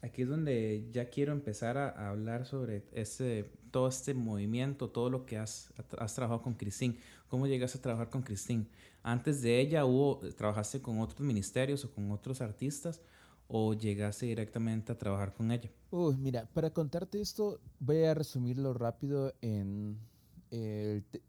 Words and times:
Aquí 0.00 0.22
es 0.22 0.28
donde 0.28 0.88
ya 0.92 1.10
quiero 1.10 1.32
empezar 1.32 1.76
a, 1.76 2.08
hablar 2.08 2.46
sobre 2.46 2.84
ese, 2.92 3.50
todo 3.70 3.88
este 3.88 4.14
movimiento, 4.14 4.90
todo 4.90 5.10
lo 5.10 5.26
que 5.26 5.38
has, 5.38 5.72
has 5.98 6.14
trabajado 6.14 6.42
con 6.42 6.54
Cristín. 6.54 6.98
¿Cómo 7.28 7.46
llegaste 7.46 7.78
a 7.78 7.82
trabajar 7.82 8.10
con 8.10 8.22
Cristín? 8.22 8.68
Antes 9.02 9.42
de 9.42 9.60
ella, 9.60 9.84
hubo, 9.84 10.18
¿trabajaste 10.36 10.80
con 10.80 11.00
otros 11.00 11.20
ministerios 11.20 11.84
o 11.84 11.90
con 11.90 12.10
otros 12.12 12.40
artistas? 12.40 13.00
¿O 13.48 13.74
llegaste 13.74 14.26
directamente 14.26 14.92
a 14.92 14.98
trabajar 14.98 15.32
con 15.34 15.50
ella? 15.50 15.70
Uy, 15.90 16.16
mira, 16.16 16.46
para 16.52 16.70
contarte 16.70 17.20
esto, 17.20 17.60
voy 17.80 18.04
a 18.04 18.14
resumirlo 18.14 18.74
rápido 18.74 19.34
en 19.40 19.98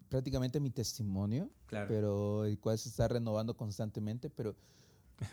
prácticamente 0.09 0.59
mi 0.59 0.69
testimonio, 0.69 1.49
claro. 1.65 1.87
pero 1.87 2.45
el 2.45 2.57
cual 2.59 2.77
se 2.77 2.89
está 2.89 3.07
renovando 3.07 3.55
constantemente, 3.55 4.29
pero 4.29 4.55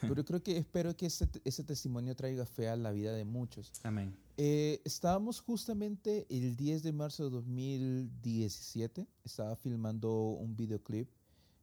pero 0.01 0.25
creo 0.25 0.43
que 0.43 0.57
espero 0.57 0.97
que 0.97 1.07
ese, 1.07 1.29
ese, 1.45 1.65
testimonio 1.65 2.15
traiga 2.15 2.45
fe 2.45 2.69
a 2.69 2.77
la 2.77 2.91
vida 2.93 3.13
de 3.13 3.25
muchos. 3.25 3.73
Amén. 3.83 4.15
Eh, 4.37 4.81
estábamos 4.85 5.41
justamente 5.41 6.27
el 6.29 6.57
10 6.57 6.83
de 6.83 6.93
marzo 6.93 7.25
de 7.25 7.31
2017, 7.31 9.07
estaba 9.25 9.57
filmando 9.57 10.13
un 10.13 10.57
videoclip 10.57 11.09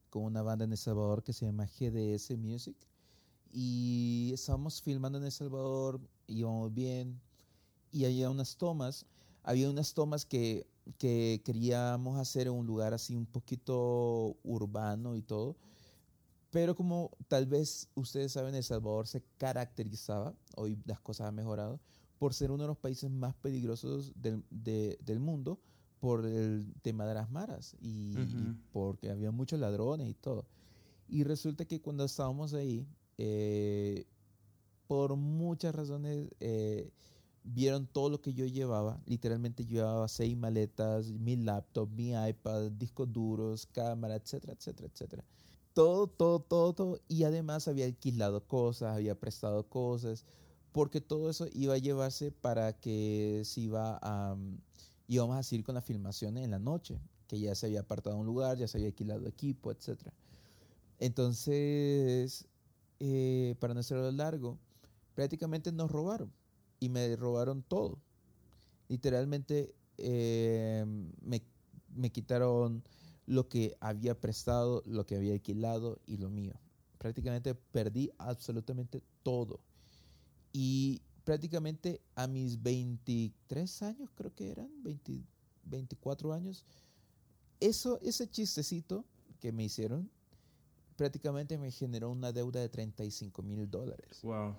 con 0.10 0.24
una 0.24 0.42
banda 0.42 0.66
en 0.66 0.72
El 0.72 0.78
Salvador 0.78 1.24
que 1.24 1.34
se 1.34 1.46
llama 1.46 1.66
GDS 1.66 2.38
Music. 2.38 2.76
Y 3.52 4.32
estábamos 4.34 4.82
filmando 4.82 5.20
en 5.20 5.26
El 5.26 5.32
Salvador, 5.32 6.00
íbamos 6.28 6.74
bien, 6.74 7.20
y 7.92 8.06
había 8.06 8.30
unas 8.30 8.58
tomas, 8.58 9.06
había 9.44 9.70
unas 9.70 9.94
tomas 9.94 10.26
que, 10.26 10.66
que 10.98 11.42
queríamos 11.46 12.20
hacer 12.20 12.48
en 12.48 12.54
un 12.54 12.66
lugar 12.66 12.94
así 12.94 13.16
un 13.16 13.28
poquito 13.28 14.36
urbano 14.44 15.16
y 15.16 15.22
todo 15.22 15.56
pero 16.54 16.76
como 16.76 17.10
tal 17.28 17.48
vez 17.48 17.90
ustedes 17.96 18.32
saben, 18.32 18.54
El 18.54 18.64
Salvador 18.64 19.08
se 19.08 19.24
caracterizaba, 19.40 20.36
hoy 20.56 20.78
las 20.86 21.00
cosas 21.00 21.28
han 21.28 21.34
mejorado, 21.34 21.80
por 22.20 22.36
ser 22.36 22.52
uno 22.52 22.66
de 22.66 22.68
los 22.68 22.78
países 22.78 23.10
más 23.10 23.34
peligrosos 23.34 24.14
del, 24.16 24.46
del 24.52 25.20
mundo 25.20 25.60
por 26.00 26.24
el 26.28 26.72
tema 26.84 27.08
de 27.08 27.16
las 27.16 27.32
maras 27.32 27.76
y, 27.82 28.14
porque 28.72 29.10
había 29.10 29.32
muchos 29.32 29.60
ladrones 29.60 30.08
y 30.08 30.14
todo. 30.14 30.46
Y 31.10 31.24
resulta 31.24 31.66
que 31.66 31.82
cuando 31.82 32.06
estábamos 32.06 32.54
ahí, 32.54 32.86
eh, 33.18 34.06
por 34.86 35.16
muchas 35.16 35.74
razones, 35.74 36.30
eh, 36.40 36.92
vieron 37.44 37.88
todo 37.88 38.12
lo 38.12 38.22
que 38.22 38.36
yo 38.36 38.46
llevaba. 38.46 39.02
Literalmente 39.08 39.66
llevaba 39.66 40.08
seis 40.08 40.38
maletas, 40.38 41.12
mi 41.12 41.36
laptop, 41.36 41.90
mi 41.90 42.12
iPad, 42.12 42.70
discos 42.74 43.12
duros, 43.12 43.66
cámara, 43.66 44.18
etcétera, 44.18 44.54
etcétera, 44.54 44.88
etcétera 44.94 45.24
todo, 45.74 46.08
todo, 46.08 46.40
todo, 46.40 46.74
todo. 46.74 47.00
Y 47.08 47.24
además 47.24 47.68
había 47.68 47.86
alquilado 47.86 48.48
cosas, 48.48 48.96
había 48.96 49.20
prestado 49.20 49.68
cosas, 49.70 50.26
porque 50.72 51.02
todo 51.02 51.30
eso 51.30 51.48
iba 51.54 51.76
a 51.76 51.78
llevarse 51.78 52.32
para 52.32 52.74
que 52.80 53.42
se 53.46 53.62
iba 53.62 54.00
a, 54.02 54.36
mm, 54.36 54.58
íbamos 55.08 55.38
a 55.38 55.44
seguir 55.44 55.66
con 55.66 55.76
la 55.76 55.82
filmación 55.82 56.38
en 56.38 56.52
la 56.52 56.60
noche, 56.60 57.00
que 57.28 57.40
ya 57.40 57.56
se 57.56 57.68
había 57.68 57.82
apartado 57.82 58.18
un 58.18 58.26
lugar, 58.26 58.58
ya 58.58 58.68
se 58.68 58.78
había 58.78 58.88
alquilado 58.90 59.28
equipo, 59.28 59.72
etc. 59.72 60.12
Entonces, 61.00 62.48
eh, 63.00 63.56
para 63.60 63.74
no 63.74 63.82
hacerlo 63.82 64.12
largo, 64.12 64.58
prácticamente 65.16 65.72
nos 65.72 65.92
robaron 65.92 66.32
y 66.80 66.90
me 66.90 67.16
robaron 67.16 67.64
todo. 67.64 68.00
Literalmente 68.90 69.74
eh, 69.98 70.86
me, 71.22 71.42
me 71.96 72.12
quitaron 72.12 72.84
lo 73.26 73.48
que 73.48 73.76
había 73.80 74.20
prestado, 74.20 74.84
lo 74.86 75.06
que 75.06 75.16
había 75.16 75.34
alquilado 75.34 76.00
y 76.06 76.18
lo 76.18 76.30
mío. 76.30 76.54
Prácticamente 76.98 77.56
perdí 77.56 78.12
absolutamente 78.18 79.04
todo. 79.24 79.60
Y 80.52 81.02
prácticamente 81.24 82.02
a 82.16 82.28
mis 82.28 82.62
23 82.62 83.82
años, 83.84 84.10
creo 84.16 84.34
que 84.36 84.52
eran, 84.52 84.70
24 85.64 86.34
años, 86.34 86.66
eso, 87.60 88.00
ese 88.02 88.30
chistecito 88.30 89.06
que 89.40 89.52
me 89.52 89.64
hicieron, 89.64 90.10
prácticamente 90.96 91.58
me 91.58 91.72
generó 91.72 92.12
una 92.12 92.32
deuda 92.32 92.60
de 92.60 92.70
35 92.70 93.42
mil 93.42 93.70
dólares. 93.70 94.22
Wow. 94.22 94.56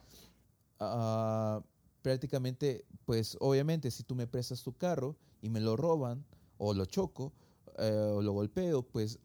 Ah, 0.81 1.62
prácticamente, 2.03 2.84
pues 3.05 3.37
obviamente, 3.41 3.91
si 3.91 4.03
tú 4.03 4.15
me 4.15 4.27
prestas 4.27 4.62
tu 4.62 4.77
carro 4.77 5.17
y 5.41 5.49
me 5.49 5.61
lo 5.61 5.77
roban 5.77 6.25
o 6.59 6.75
lo 6.75 6.84
choco, 6.87 7.33
eh, 7.79 8.12
o 8.15 8.23
lo 8.23 8.33
golpeo, 8.33 8.83
pues 8.83 9.19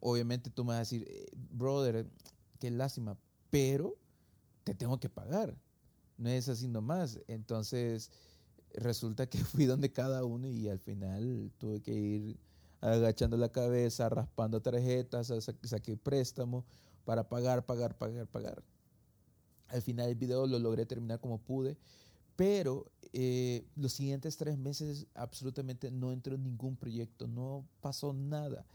obviamente 0.00 0.50
tú 0.50 0.64
me 0.64 0.68
vas 0.68 0.76
a 0.76 0.80
decir, 0.80 1.06
eh, 1.08 1.26
brother, 1.50 2.06
qué 2.58 2.70
lástima, 2.70 3.16
pero 3.50 3.96
te 4.64 4.74
tengo 4.74 4.98
que 4.98 5.08
pagar. 5.08 5.56
No 6.16 6.28
es 6.28 6.48
así 6.48 6.68
nomás. 6.68 7.20
Entonces, 7.26 8.10
resulta 8.74 9.26
que 9.28 9.38
fui 9.44 9.66
donde 9.66 9.92
cada 9.92 10.24
uno 10.24 10.48
y 10.48 10.68
al 10.68 10.78
final 10.78 11.52
tuve 11.58 11.80
que 11.80 11.92
ir 11.92 12.36
agachando 12.80 13.36
la 13.36 13.50
cabeza, 13.50 14.08
raspando 14.08 14.60
tarjetas, 14.60 15.32
saqué 15.62 15.96
préstamo 15.96 16.64
para 17.04 17.28
pagar, 17.28 17.64
pagar, 17.64 17.96
pagar, 17.96 18.26
pagar. 18.26 18.62
Al 19.68 19.80
final 19.80 20.10
el 20.10 20.14
video 20.14 20.46
lo 20.46 20.58
logré 20.58 20.84
terminar 20.84 21.20
como 21.20 21.38
pude, 21.38 21.78
pero 22.36 22.90
eh, 23.12 23.64
los 23.76 23.92
siguientes 23.92 24.36
tres 24.36 24.58
meses 24.58 25.06
absolutamente 25.14 25.90
no 25.90 26.12
entró 26.12 26.34
en 26.34 26.42
ningún 26.42 26.76
proyecto, 26.76 27.28
no 27.28 27.64
pasó 27.80 28.12
nada. 28.12 28.66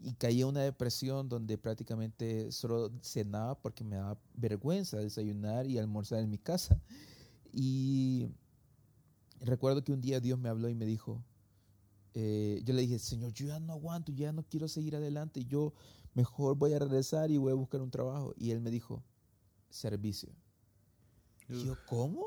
Y 0.00 0.14
caí 0.14 0.40
en 0.40 0.48
una 0.48 0.62
depresión 0.62 1.28
donde 1.28 1.58
prácticamente 1.58 2.50
solo 2.50 2.90
cenaba 3.02 3.60
porque 3.60 3.84
me 3.84 3.96
daba 3.96 4.18
vergüenza 4.34 4.96
desayunar 4.96 5.66
y 5.66 5.78
almorzar 5.78 6.20
en 6.20 6.30
mi 6.30 6.38
casa. 6.38 6.80
Y 7.52 8.28
recuerdo 9.40 9.84
que 9.84 9.92
un 9.92 10.00
día 10.00 10.20
Dios 10.20 10.38
me 10.38 10.48
habló 10.48 10.68
y 10.68 10.74
me 10.74 10.86
dijo, 10.86 11.22
eh, 12.14 12.62
yo 12.64 12.74
le 12.74 12.82
dije, 12.82 12.98
Señor, 12.98 13.32
yo 13.32 13.46
ya 13.46 13.60
no 13.60 13.74
aguanto, 13.74 14.10
ya 14.10 14.32
no 14.32 14.42
quiero 14.42 14.68
seguir 14.68 14.96
adelante, 14.96 15.44
yo 15.44 15.72
mejor 16.14 16.56
voy 16.56 16.72
a 16.72 16.78
regresar 16.78 17.30
y 17.30 17.36
voy 17.36 17.52
a 17.52 17.56
buscar 17.56 17.80
un 17.80 17.90
trabajo. 17.90 18.34
Y 18.36 18.50
él 18.50 18.60
me 18.60 18.70
dijo, 18.70 19.02
servicio. 19.70 20.30
Y 21.48 21.64
yo, 21.64 21.76
¿cómo? 21.86 22.24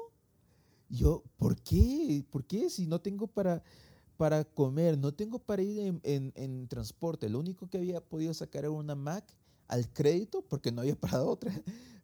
Yo, 0.89 1.23
¿por 1.37 1.55
qué? 1.61 2.23
¿Por 2.29 2.45
qué? 2.45 2.69
Si 2.69 2.85
no 2.85 3.01
tengo 3.01 3.27
para, 3.27 3.63
para 4.17 4.43
comer, 4.43 4.97
no 4.97 5.13
tengo 5.13 5.39
para 5.39 5.61
ir 5.61 5.99
en, 6.03 6.67
transporte. 6.67 7.29
Lo 7.29 7.39
único 7.39 7.69
que 7.69 7.77
había 7.77 8.01
podido 8.01 8.33
sacar 8.33 8.65
era 8.65 8.71
una 8.71 8.95
Mac 8.95 9.25
al 9.67 9.91
crédito 9.91 10.43
porque 10.43 10.71
no 10.71 10.81
había 10.81 10.95
para 10.99 11.23
otra. 11.23 11.51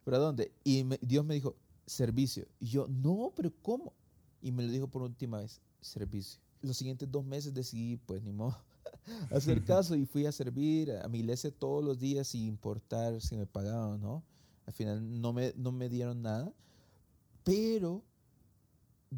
¿Para 0.04 0.18
dónde? 0.18 0.52
Y 0.64 0.84
Dios 1.00 1.24
me 1.24 1.34
dijo, 1.34 1.56
servicio. 1.86 2.46
Y 2.58 2.66
yo, 2.66 2.88
no, 2.88 3.32
pero 3.36 3.52
¿cómo? 3.62 3.92
Y 4.40 4.50
me 4.50 4.64
lo 4.64 4.72
dijo 4.72 4.88
por 4.88 5.02
última 5.02 5.38
vez, 5.38 5.60
servicio. 5.80 6.40
Los 6.60 6.76
siguientes 6.76 7.10
dos 7.10 7.24
meses 7.24 7.54
decidí, 7.54 7.96
pues 7.96 8.22
ni 8.22 8.32
modo, 8.32 8.56
hacer 9.30 9.64
caso 9.64 9.94
y 9.94 10.06
fui 10.06 10.26
a 10.26 10.32
servir 10.32 10.92
a 10.92 11.08
mi 11.08 11.20
iglesia 11.20 11.50
todos 11.50 11.84
los 11.84 11.98
días 11.98 12.28
sin 12.28 12.46
importar 12.46 13.20
si 13.20 13.36
me 13.36 13.46
pagaban 13.46 13.92
o 13.92 13.98
no. 13.98 14.24
Al 14.66 14.72
final 14.72 15.20
no 15.20 15.32
me, 15.32 15.52
no 15.56 15.72
me 15.72 15.88
dieron 15.88 16.22
nada, 16.22 16.52
pero 17.42 18.04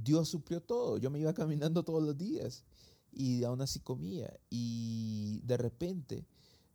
Dios 0.02 0.28
suplió 0.28 0.60
todo. 0.60 0.98
Yo 0.98 1.10
me 1.10 1.20
iba 1.20 1.32
caminando 1.34 1.84
todos 1.84 2.02
los 2.02 2.18
días 2.18 2.64
y 3.12 3.44
aún 3.44 3.60
así 3.60 3.78
comía. 3.80 4.38
Y 4.50 5.40
de 5.44 5.56
repente 5.56 6.26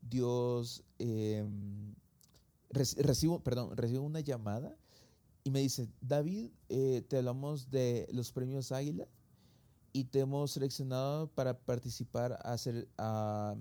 Dios 0.01 0.83
em, 0.99 1.93
recibo, 2.69 3.43
perdón, 3.43 3.75
recibo 3.75 4.05
una 4.05 4.21
llamada 4.21 4.75
y 5.43 5.51
me 5.51 5.59
dice, 5.59 5.89
David, 5.99 6.51
eh, 6.69 7.03
te 7.07 7.17
hablamos 7.17 7.69
de 7.69 8.07
los 8.13 8.31
premios 8.31 8.71
Águila 8.71 9.07
y 9.91 10.05
te 10.05 10.19
hemos 10.19 10.51
seleccionado 10.51 11.27
para 11.27 11.59
participar 11.59 12.33
a 12.33 12.55
a, 12.97 13.55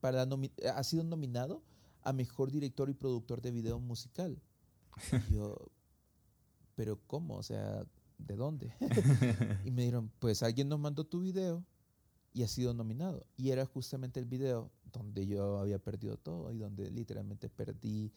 para 0.00 0.28
ha 0.74 0.84
sido 0.84 1.04
nominado 1.04 1.62
a 2.02 2.12
mejor 2.12 2.50
director 2.50 2.90
y 2.90 2.94
productor 2.94 3.40
de 3.40 3.50
video 3.50 3.80
musical. 3.80 4.38
Y 5.30 5.34
yo, 5.34 5.56
pero 6.74 7.00
¿cómo? 7.06 7.36
O 7.36 7.42
sea, 7.42 7.86
¿de 8.26 8.36
dónde? 8.36 8.74
y 9.64 9.70
me 9.70 9.82
dijeron, 9.82 10.10
pues 10.18 10.42
alguien 10.42 10.68
nos 10.68 10.80
mandó 10.80 11.04
tu 11.04 11.20
video 11.20 11.64
y 12.32 12.42
ha 12.42 12.48
sido 12.48 12.74
nominado. 12.74 13.26
Y 13.36 13.50
era 13.50 13.64
justamente 13.64 14.20
el 14.20 14.26
video 14.26 14.70
donde 14.92 15.26
yo 15.26 15.58
había 15.58 15.78
perdido 15.78 16.16
todo 16.16 16.52
y 16.52 16.58
donde 16.58 16.90
literalmente 16.90 17.48
perdí 17.48 18.12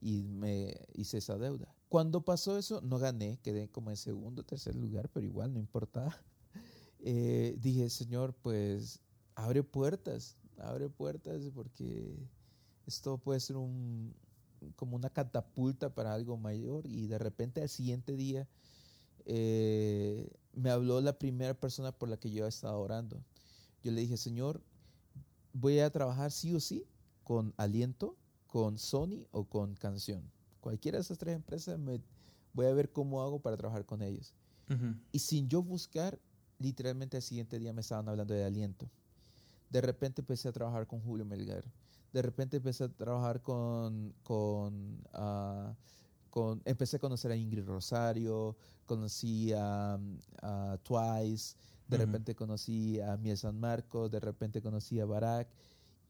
y 0.00 0.22
me 0.22 0.76
hice 0.94 1.18
esa 1.18 1.36
deuda. 1.36 1.74
Cuando 1.88 2.24
pasó 2.24 2.58
eso, 2.58 2.80
no 2.80 2.98
gané, 2.98 3.38
quedé 3.42 3.68
como 3.68 3.90
en 3.90 3.96
segundo 3.96 4.44
tercer 4.44 4.74
lugar, 4.74 5.08
pero 5.12 5.26
igual 5.26 5.52
no 5.52 5.58
importaba. 5.58 6.16
Eh, 7.08 7.56
dije, 7.60 7.88
Señor, 7.90 8.34
pues 8.34 9.00
abre 9.36 9.62
puertas, 9.62 10.36
abre 10.58 10.88
puertas 10.88 11.42
porque 11.54 12.18
esto 12.86 13.18
puede 13.18 13.38
ser 13.38 13.56
un, 13.58 14.12
como 14.74 14.96
una 14.96 15.10
catapulta 15.10 15.94
para 15.94 16.14
algo 16.14 16.36
mayor. 16.36 16.86
Y 16.86 17.06
de 17.06 17.18
repente 17.18 17.62
al 17.62 17.68
siguiente 17.68 18.16
día 18.16 18.48
eh, 19.26 20.30
me 20.54 20.70
habló 20.70 21.00
la 21.00 21.18
primera 21.18 21.54
persona 21.54 21.92
por 21.92 22.08
la 22.08 22.16
que 22.16 22.30
yo 22.30 22.46
estaba 22.46 22.76
orando. 22.78 23.22
Yo 23.82 23.92
le 23.92 24.00
dije, 24.00 24.16
Señor, 24.16 24.62
voy 25.52 25.80
a 25.80 25.90
trabajar 25.90 26.30
sí 26.30 26.54
o 26.54 26.60
sí 26.60 26.86
con 27.22 27.52
Aliento, 27.56 28.16
con 28.46 28.78
Sony 28.78 29.26
o 29.32 29.44
con 29.44 29.74
Canción. 29.74 30.22
Cualquiera 30.60 30.98
de 30.98 31.02
esas 31.02 31.18
tres 31.18 31.34
empresas 31.34 31.78
me, 31.78 32.00
voy 32.54 32.66
a 32.66 32.72
ver 32.72 32.90
cómo 32.90 33.22
hago 33.22 33.38
para 33.38 33.56
trabajar 33.56 33.84
con 33.84 34.02
ellos. 34.02 34.34
Y 35.12 35.20
sin 35.20 35.48
yo 35.48 35.62
buscar, 35.62 36.18
literalmente 36.58 37.16
al 37.16 37.22
siguiente 37.22 37.58
día 37.58 37.72
me 37.72 37.82
estaban 37.82 38.08
hablando 38.08 38.34
de 38.34 38.44
aliento. 38.44 38.90
De 39.70 39.80
repente 39.80 40.22
empecé 40.22 40.48
a 40.48 40.52
trabajar 40.52 40.88
con 40.88 41.00
Julio 41.00 41.24
Melgar. 41.24 41.64
De 42.12 42.22
repente 42.22 42.56
empecé 42.56 42.84
a 42.84 42.88
trabajar 42.88 43.42
con, 43.42 44.14
con, 44.24 45.04
ah, 45.12 45.76
con 46.36 46.60
empecé 46.66 46.96
a 46.96 46.98
conocer 46.98 47.32
a 47.32 47.36
Ingrid 47.36 47.64
Rosario, 47.64 48.58
conocí 48.84 49.54
a, 49.56 49.98
Twice, 50.82 51.56
de 51.88 51.96
repente 51.96 52.34
conocí 52.34 53.00
a 53.00 53.16
Miel 53.16 53.38
San 53.38 53.58
Marcos, 53.58 54.10
de 54.10 54.20
repente 54.20 54.60
conocí 54.60 55.00
a 55.00 55.06
Barack. 55.06 55.48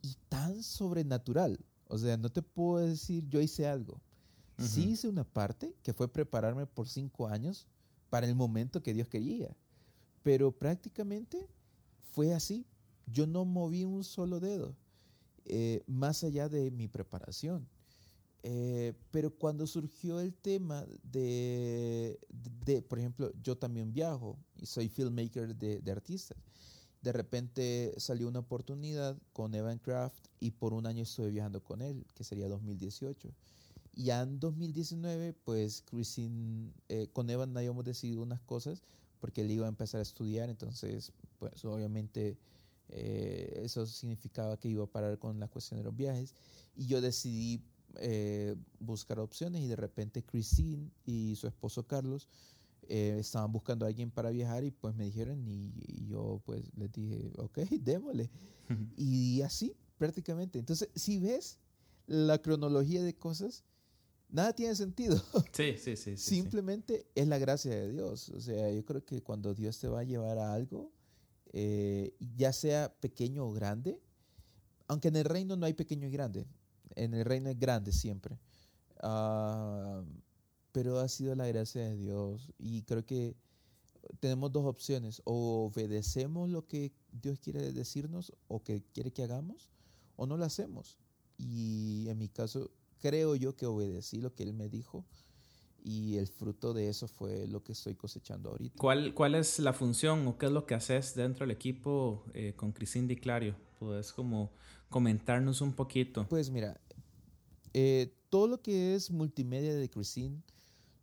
Y 0.02 0.17
tan 0.28 0.64
sobrenatural. 0.64 1.64
O 1.87 1.96
sea, 1.96 2.17
no 2.17 2.28
te 2.28 2.43
puedo 2.43 2.84
decir, 2.84 3.28
yo 3.28 3.40
hice 3.40 3.69
algo. 3.69 4.00
Sí 4.58 4.90
hice 4.90 5.06
una 5.06 5.23
parte, 5.23 5.76
que 5.84 5.93
fue 5.93 6.12
prepararme 6.12 6.67
por 6.67 6.88
cinco 6.88 7.28
años 7.28 7.69
para 8.11 8.26
el 8.26 8.34
momento 8.34 8.82
que 8.82 8.94
Dios 8.94 9.06
quería. 9.06 9.56
Pero 10.25 10.50
prácticamente 10.50 11.46
fue 12.11 12.34
así. 12.34 12.67
Yo 13.06 13.28
no 13.28 13.44
moví 13.44 13.84
un 13.84 14.02
solo 14.02 14.40
dedo, 14.40 14.75
eh, 15.44 15.84
más 15.87 16.25
allá 16.25 16.49
de 16.49 16.73
mi 16.73 16.88
preparación. 16.88 17.69
Eh, 18.42 18.92
pero 19.10 19.30
cuando 19.30 19.66
surgió 19.66 20.20
el 20.20 20.32
tema 20.34 20.86
de, 21.02 22.18
de, 22.64 22.82
por 22.82 22.98
ejemplo, 22.98 23.32
yo 23.42 23.56
también 23.56 23.92
viajo 23.92 24.38
y 24.56 24.66
soy 24.66 24.88
filmmaker 24.88 25.56
de, 25.56 25.80
de, 25.80 25.92
artistas. 25.92 26.38
De 27.02 27.12
repente 27.12 27.94
salió 27.96 28.28
una 28.28 28.40
oportunidad 28.40 29.16
con 29.32 29.54
Evan 29.54 29.78
Craft 29.78 30.26
y 30.38 30.52
por 30.52 30.74
un 30.74 30.86
año 30.86 31.02
estuve 31.02 31.30
viajando 31.30 31.62
con 31.62 31.82
él, 31.82 32.06
que 32.14 32.24
sería 32.24 32.48
2018. 32.48 33.32
Y 33.94 34.04
ya 34.04 34.22
en 34.22 34.38
2019, 34.38 35.32
pues 35.44 35.82
Christine, 35.82 36.72
eh, 36.88 37.08
con 37.12 37.30
Evan 37.30 37.56
habíamos 37.56 37.84
decidido 37.84 38.22
unas 38.22 38.40
cosas 38.42 38.82
porque 39.20 39.40
él 39.40 39.50
iba 39.50 39.66
a 39.66 39.68
empezar 39.68 39.98
a 39.98 40.02
estudiar, 40.02 40.50
entonces, 40.50 41.12
pues 41.38 41.64
obviamente 41.64 42.36
eh, 42.88 43.60
eso 43.64 43.86
significaba 43.86 44.56
que 44.56 44.68
iba 44.68 44.84
a 44.84 44.86
parar 44.86 45.18
con 45.18 45.40
la 45.40 45.48
cuestión 45.48 45.78
de 45.78 45.84
los 45.84 45.96
viajes. 45.96 46.34
Y 46.76 46.86
yo 46.86 47.00
decidí 47.00 47.62
eh, 48.00 48.56
buscar 48.78 49.19
opciones 49.19 49.62
y 49.62 49.66
de 49.66 49.76
repente 49.76 50.22
Christine 50.25 50.90
y 51.04 51.34
su 51.37 51.46
esposo 51.46 51.87
Carlos 51.87 52.28
estaban 52.88 53.50
buscando 53.50 53.84
a 53.84 53.88
alguien 53.88 54.12
para 54.12 54.31
viajar 54.31 54.62
y 54.62 54.70
pues 54.70 54.94
me 54.94 55.06
dijeron 55.06 55.44
y, 55.48 55.72
y 55.88 56.06
yo 56.06 56.40
pues 56.44 56.62
les 56.76 56.93
dije, 56.93 57.32
ok, 57.37 57.58
démosle. 57.82 58.31
y 58.96 59.43
así 59.43 59.75
prácticamente. 59.98 60.58
Entonces, 60.58 60.88
si 60.94 61.19
ves 61.19 61.58
la 62.06 62.40
cronología 62.40 63.02
de 63.02 63.16
cosas, 63.16 63.64
nada 64.28 64.52
tiene 64.54 64.75
sentido. 64.75 65.20
Sí, 65.52 65.76
sí, 65.78 65.96
sí. 65.96 66.16
Simplemente 66.16 67.06
es 67.14 67.26
la 67.26 67.38
gracia 67.38 67.70
de 67.70 67.90
Dios. 67.90 68.28
O 68.31 68.40
sea, 68.40 68.70
yo 68.70 68.84
creo 68.84 69.04
que 69.04 69.22
cuando 69.22 69.54
Dios 69.54 69.78
te 69.78 69.88
va 69.88 70.00
a 70.00 70.04
llevar 70.04 70.38
a 70.38 70.52
algo, 70.52 70.92
eh, 71.52 72.14
ya 72.37 72.52
sea 72.52 72.94
pequeño 73.00 73.46
o 73.46 73.52
grande, 73.52 74.00
aunque 74.88 75.08
en 75.08 75.16
el 75.16 75.25
reino 75.25 75.56
no 75.56 75.66
hay 75.66 75.72
pequeño 75.72 76.06
y 76.06 76.10
grande, 76.10 76.46
en 76.96 77.14
el 77.14 77.25
reino 77.25 77.50
es 77.50 77.58
grande 77.58 77.93
siempre. 77.93 78.38
Ah, 79.02 80.02
pero 80.72 80.98
ha 80.98 81.08
sido 81.08 81.34
la 81.34 81.46
gracia 81.46 81.82
de 81.82 81.96
Dios 81.96 82.52
y 82.58 82.82
creo 82.82 83.06
que 83.06 83.37
tenemos 84.20 84.52
dos 84.52 84.66
opciones, 84.66 85.22
o 85.25 85.66
obedecemos 85.66 86.48
lo 86.50 86.66
que 86.66 86.93
Dios 87.12 87.40
quiere 87.40 87.72
decirnos 87.72 88.32
o 88.48 88.62
que 88.62 88.82
quiere 88.93 89.12
que 89.12 89.22
hagamos, 89.22 89.70
o 90.16 90.26
no 90.26 90.37
lo 90.37 90.44
hacemos. 90.44 90.98
Y 91.38 92.06
en 92.08 92.19
mi 92.19 92.28
caso, 92.28 92.70
creo 93.00 93.37
yo 93.37 93.56
que 93.56 93.66
obedecí 93.66 94.20
lo 94.20 94.34
que 94.34 94.42
él 94.42 94.54
me 94.54 94.69
dijo 94.69 95.04
y 95.82 96.16
el 96.16 96.26
fruto 96.26 96.75
de 96.75 96.88
eso 96.88 97.06
fue 97.06 97.46
lo 97.46 97.62
que 97.62 97.72
estoy 97.72 97.94
cosechando 97.94 98.50
ahorita. 98.50 98.76
¿Cuál, 98.78 99.14
cuál 99.14 99.37
es 99.37 99.58
la 99.60 99.72
función 99.72 100.26
o 100.26 100.37
qué 100.37 100.46
es 100.46 100.52
lo 100.52 100.66
que 100.66 100.75
haces 100.75 101.14
dentro 101.14 101.46
del 101.46 101.52
equipo 101.52 102.25
eh, 102.34 102.54
con 102.56 102.72
Cristín 102.72 103.06
Di 103.06 103.16
Clario? 103.16 103.54
¿Puedes 103.78 104.12
como 104.12 104.50
comentarnos 104.88 105.60
un 105.60 105.75
poquito? 105.75 106.26
Pues 106.28 106.50
mira, 106.50 106.81
eh, 107.78 108.11
todo 108.31 108.46
lo 108.49 108.62
que 108.62 108.94
es 108.94 109.11
multimedia 109.11 109.75
de 109.75 109.90
Cristín, 109.90 110.43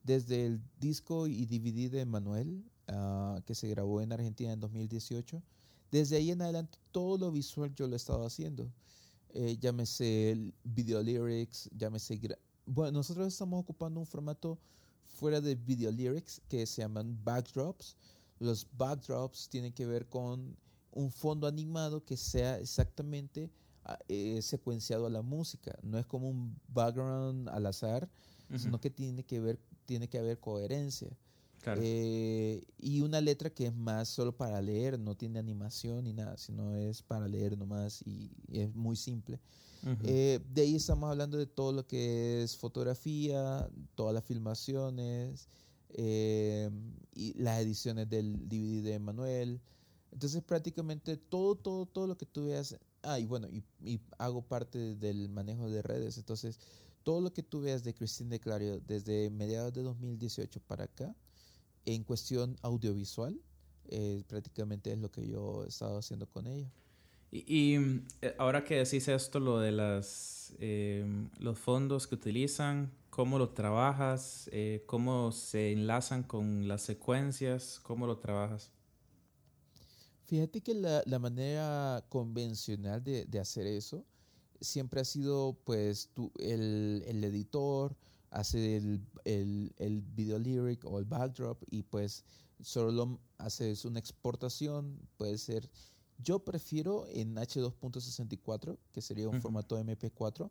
desde 0.04 0.46
el 0.48 0.60
disco 0.80 1.28
y 1.28 1.46
DVD 1.46 1.92
de 1.92 2.06
Manuel, 2.06 2.64
ah, 2.88 3.40
que 3.46 3.54
se 3.54 3.68
grabó 3.68 4.02
en 4.02 4.12
Argentina 4.12 4.54
en 4.54 4.60
2018, 4.60 5.42
desde 5.92 6.18
ahí 6.18 6.32
en 6.32 6.42
adelante 6.42 6.80
todo 6.92 7.18
lo 7.20 7.32
visual 7.32 7.74
yo 7.76 7.88
lo 7.88 7.94
he 7.94 7.98
estado 7.98 8.26
haciendo 8.26 8.72
eh, 9.34 9.58
llámese 9.60 10.54
video 10.64 11.02
lyrics, 11.02 11.70
llámese... 11.76 12.20
Bueno, 12.66 12.92
nosotros 12.92 13.28
estamos 13.28 13.60
ocupando 13.60 14.00
un 14.00 14.06
formato 14.06 14.60
fuera 15.06 15.42
de 15.42 15.56
video 15.56 15.92
lyrics 15.92 16.42
que 16.48 16.66
se 16.66 16.82
llaman 16.82 17.20
backdrops. 17.24 17.96
Los 18.40 18.68
backdrops 18.78 19.50
tienen 19.50 19.74
que 19.74 19.86
ver 19.86 20.08
con 20.08 20.56
un 20.92 21.12
fondo 21.12 21.48
animado 21.48 22.06
que 22.06 22.16
sea 22.16 22.60
exactamente 22.60 23.50
eh, 24.08 24.42
secuenciado 24.42 25.06
a 25.06 25.10
la 25.10 25.22
música. 25.22 25.78
No 25.82 25.98
es 25.98 26.06
como 26.06 26.30
un 26.30 26.56
background 26.68 27.50
al 27.50 27.66
azar, 27.66 28.10
sino 28.56 28.80
que 28.80 28.90
tiene 28.90 29.24
que 29.24 29.40
ver, 29.40 29.60
tiene 29.86 30.08
que 30.08 30.20
haber 30.20 30.40
coherencia. 30.40 31.10
Eh, 31.66 32.62
y 32.78 33.02
una 33.02 33.22
letra 33.22 33.50
que 33.50 33.68
es 33.68 33.74
más 33.74 34.10
solo 34.10 34.36
para 34.36 34.62
leer, 34.62 35.00
no 35.00 35.16
tiene 35.16 35.40
animación 35.40 36.04
ni 36.04 36.14
nada, 36.14 36.38
sino 36.38 36.76
es 36.76 37.02
para 37.02 37.28
leer 37.28 37.58
nomás 37.58 38.02
y, 38.06 38.32
es 38.52 38.74
muy 38.76 38.96
simple. 38.96 39.40
Eh, 40.04 40.40
de 40.54 40.62
ahí 40.62 40.76
estamos 40.76 41.10
hablando 41.10 41.38
de 41.38 41.46
todo 41.46 41.74
lo 41.74 41.86
que 41.86 42.42
es 42.42 42.56
fotografía, 42.56 43.70
todas 43.96 44.14
las 44.14 44.24
filmaciones 44.24 45.50
eh, 45.90 46.70
y 47.14 47.34
las 47.34 47.60
ediciones 47.60 48.10
del 48.10 48.48
DVD 48.48 48.84
de 48.84 49.00
Manuel. 49.00 49.62
Entonces 50.12 50.42
prácticamente 50.42 51.18
todo, 51.18 51.56
todo, 51.56 51.86
todo 51.86 52.08
lo 52.08 52.18
que 52.18 52.26
tú 52.26 52.46
veas. 52.46 52.78
Ah, 53.04 53.20
y 53.20 53.26
bueno, 53.26 53.48
y, 53.50 54.00
hago 54.18 54.42
parte 54.42 54.96
del 54.96 55.30
manejo 55.30 55.70
de 55.70 55.82
redes. 55.82 56.18
Entonces, 56.18 56.60
todo 57.04 57.22
lo 57.22 57.34
que 57.34 57.44
tú 57.44 57.62
veas 57.62 57.84
de 57.84 57.94
Cristina 57.94 58.32
de 58.32 58.40
Clario 58.40 58.80
desde 58.80 59.30
mediados 59.30 59.74
de 59.74 59.84
2018 59.84 60.62
para 60.62 60.86
acá, 60.86 61.14
en 61.86 62.04
cuestión 62.04 62.56
audiovisual, 62.62 63.40
eh, 63.90 64.24
prácticamente 64.28 64.92
es 64.94 64.98
lo 64.98 65.12
que 65.12 65.28
yo 65.28 65.66
he 65.66 65.68
estado 65.68 65.98
haciendo 65.98 66.28
con 66.28 66.48
ella. 66.48 66.72
Y, 67.30 67.76
eh, 68.22 68.36
ahora 68.38 68.64
que 68.64 68.76
decís 68.76 69.08
esto, 69.08 69.40
lo 69.40 69.60
de 69.60 69.72
las, 69.72 70.54
em, 70.60 71.30
los 71.40 71.60
fondos 71.60 72.08
que 72.08 72.16
utilizan, 72.16 72.92
cómo 73.10 73.38
lo 73.38 73.50
trabajas, 73.50 74.50
eh, 74.54 74.84
cómo 74.86 75.32
se 75.32 75.72
enlazan 75.72 76.24
con 76.24 76.68
las 76.68 76.84
secuencias, 76.84 77.80
cómo 77.82 78.08
lo 78.08 78.18
trabajas. 78.20 78.72
Fíjate 80.26 80.62
que 80.62 80.74
la, 80.74 81.04
la 81.06 81.20
manera 81.20 82.04
convencional 82.10 83.04
de, 83.04 83.26
de, 83.26 83.40
hacer 83.40 83.68
eso 83.68 84.06
siempre 84.62 85.02
ha 85.02 85.06
sido 85.06 85.58
pues 85.66 86.10
tú, 86.14 86.32
el, 86.40 87.04
el 87.06 87.24
editor, 87.24 87.96
hace 88.30 88.78
el, 88.78 89.02
el, 89.26 89.74
el, 89.78 90.02
video 90.02 90.40
lyric 90.40 90.86
o 90.86 90.98
el 90.98 91.06
backdrop 91.06 91.62
y 91.70 91.84
pues 91.84 92.24
solo 92.62 93.20
haces 93.38 93.86
una 93.86 94.00
exportación, 94.00 94.98
puede 95.18 95.38
ser, 95.38 95.70
yo 96.18 96.40
prefiero 96.40 97.06
en 97.10 97.36
H2.64, 97.36 98.78
que 98.92 99.02
sería 99.02 99.28
un 99.28 99.42
formato 99.42 99.78
MP4, 99.78 100.50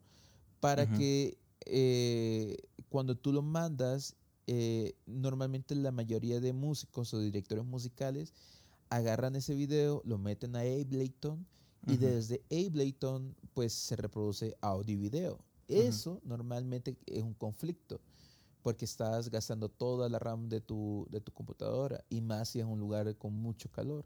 para 0.60 0.86
que 0.86 1.38
eh, 1.64 2.56
cuando 2.88 3.16
tú 3.16 3.32
lo 3.32 3.42
mandas, 3.42 4.16
eh, 4.46 4.94
normalmente 5.06 5.74
la 5.74 5.92
mayoría 5.92 6.40
de 6.40 6.52
músicos 6.52 7.14
o 7.14 7.20
directores 7.20 7.64
musicales 7.64 8.34
agarran 8.96 9.36
ese 9.36 9.54
video, 9.54 10.02
lo 10.04 10.18
meten 10.18 10.54
a 10.54 10.60
Ableton 10.60 11.46
y 11.86 11.96
desde 11.96 12.42
Ableton 12.50 13.34
pues 13.54 13.72
se 13.72 13.96
reproduce 13.96 14.56
audio 14.60 14.94
y 14.94 14.96
video. 14.96 15.38
Eso 15.66 16.20
normalmente 16.24 16.96
es 17.06 17.22
un 17.22 17.34
conflicto 17.34 18.00
porque 18.62 18.84
estás 18.84 19.30
gastando 19.30 19.68
toda 19.68 20.08
la 20.08 20.18
RAM 20.18 20.48
de 20.48 20.60
tu, 20.60 21.06
de 21.10 21.20
tu 21.20 21.32
computadora 21.32 22.04
y 22.10 22.20
más 22.20 22.50
si 22.50 22.60
es 22.60 22.66
un 22.66 22.78
lugar 22.78 23.16
con 23.16 23.34
mucho 23.34 23.70
calor. 23.70 24.04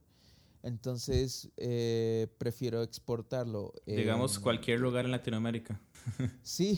Entonces, 0.67 1.49
eh, 1.57 2.27
prefiero 2.39 2.83
exportarlo. 2.83 3.73
Digamos, 3.87 4.41
cualquier 4.41 4.81
lugar 4.81 5.05
en 5.05 5.13
Latinoamérica. 5.13 5.81
sí, 6.43 6.77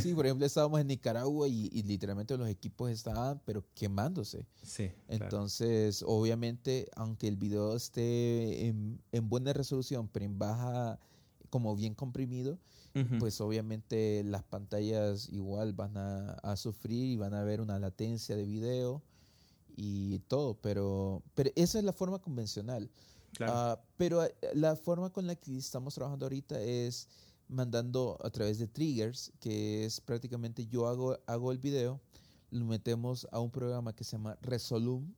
sí, 0.00 0.12
por 0.12 0.26
ejemplo, 0.26 0.44
estábamos 0.44 0.78
en 0.80 0.88
Nicaragua 0.88 1.48
y, 1.48 1.82
literalmente 1.84 2.36
los 2.36 2.48
equipos 2.48 2.90
estaban, 2.90 3.40
pero 3.46 3.64
quemándose. 3.74 4.46
Sí. 4.62 4.90
Entonces, 5.08 6.04
obviamente, 6.06 6.86
aunque 6.96 7.28
el 7.28 7.36
video 7.36 7.74
esté 7.74 8.66
en, 8.66 9.00
en 9.10 9.28
buena 9.30 9.54
resolución, 9.54 10.08
pero 10.08 10.26
en 10.26 10.38
baja, 10.38 10.98
como 11.48 11.74
bien 11.76 11.94
comprimido, 11.94 12.58
pues 13.18 13.40
obviamente 13.40 14.24
las 14.24 14.42
pantallas 14.42 15.28
igual 15.30 15.72
van 15.72 15.96
a, 15.96 16.56
sufrir 16.56 17.04
y 17.04 17.16
van 17.16 17.32
a 17.32 17.40
haber 17.40 17.60
una 17.60 17.78
latencia 17.78 18.34
de 18.34 18.44
video 18.44 19.02
y 19.80 20.18
todo, 20.26 20.54
pero, 20.60 21.22
pero 21.36 21.52
esa 21.54 21.78
es 21.78 21.84
la 21.84 21.92
forma 21.92 22.18
convencional. 22.18 22.90
Ah, 23.40 23.80
pero 23.96 24.24
eh, 24.24 24.34
la 24.54 24.74
forma 24.74 25.10
con 25.10 25.28
la 25.28 25.36
que 25.36 25.56
estamos 25.56 25.94
trabajando 25.94 26.26
ahorita 26.26 26.60
es 26.60 27.06
mandando 27.46 28.18
a 28.24 28.30
través 28.30 28.58
de 28.58 28.66
triggers, 28.66 29.32
que 29.38 29.84
es 29.84 30.00
prácticamente 30.00 30.66
yo 30.66 30.88
hago, 30.88 31.16
hago 31.26 31.52
el 31.52 31.58
video, 31.58 32.00
lo 32.50 32.64
metemos 32.64 33.28
a 33.30 33.38
un 33.38 33.52
programa 33.52 33.94
que 33.94 34.02
se 34.02 34.16
llama 34.16 34.36
Resolum, 34.42 35.14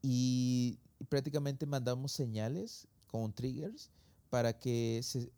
y, 0.00 0.78
prácticamente 1.08 1.66
mandamos 1.66 2.12
señales 2.12 2.86
con 3.08 3.32
triggers 3.32 3.90
para 4.30 4.56
que 4.56 5.00
se, 5.02 5.32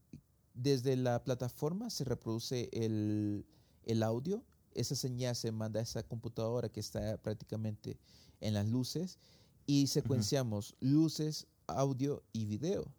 desde 0.52 0.96
la 0.96 1.24
plataforma 1.24 1.88
se 1.88 2.04
reproduce 2.04 2.68
el, 2.72 3.46
el 3.84 4.02
audio. 4.02 4.44
Esa 4.74 4.94
señal 4.94 5.36
se 5.36 5.52
manda 5.52 5.80
a 5.80 5.82
esa 5.82 6.02
computadora 6.02 6.68
que 6.68 6.80
está 6.80 7.16
prácticamente 7.18 7.98
en 8.40 8.54
las 8.54 8.68
luces 8.68 9.18
y 9.66 9.86
secuenciamos 9.86 10.76
luces, 10.80 11.46
audio 11.66 12.22
y 12.32 12.44
video. 12.44 12.92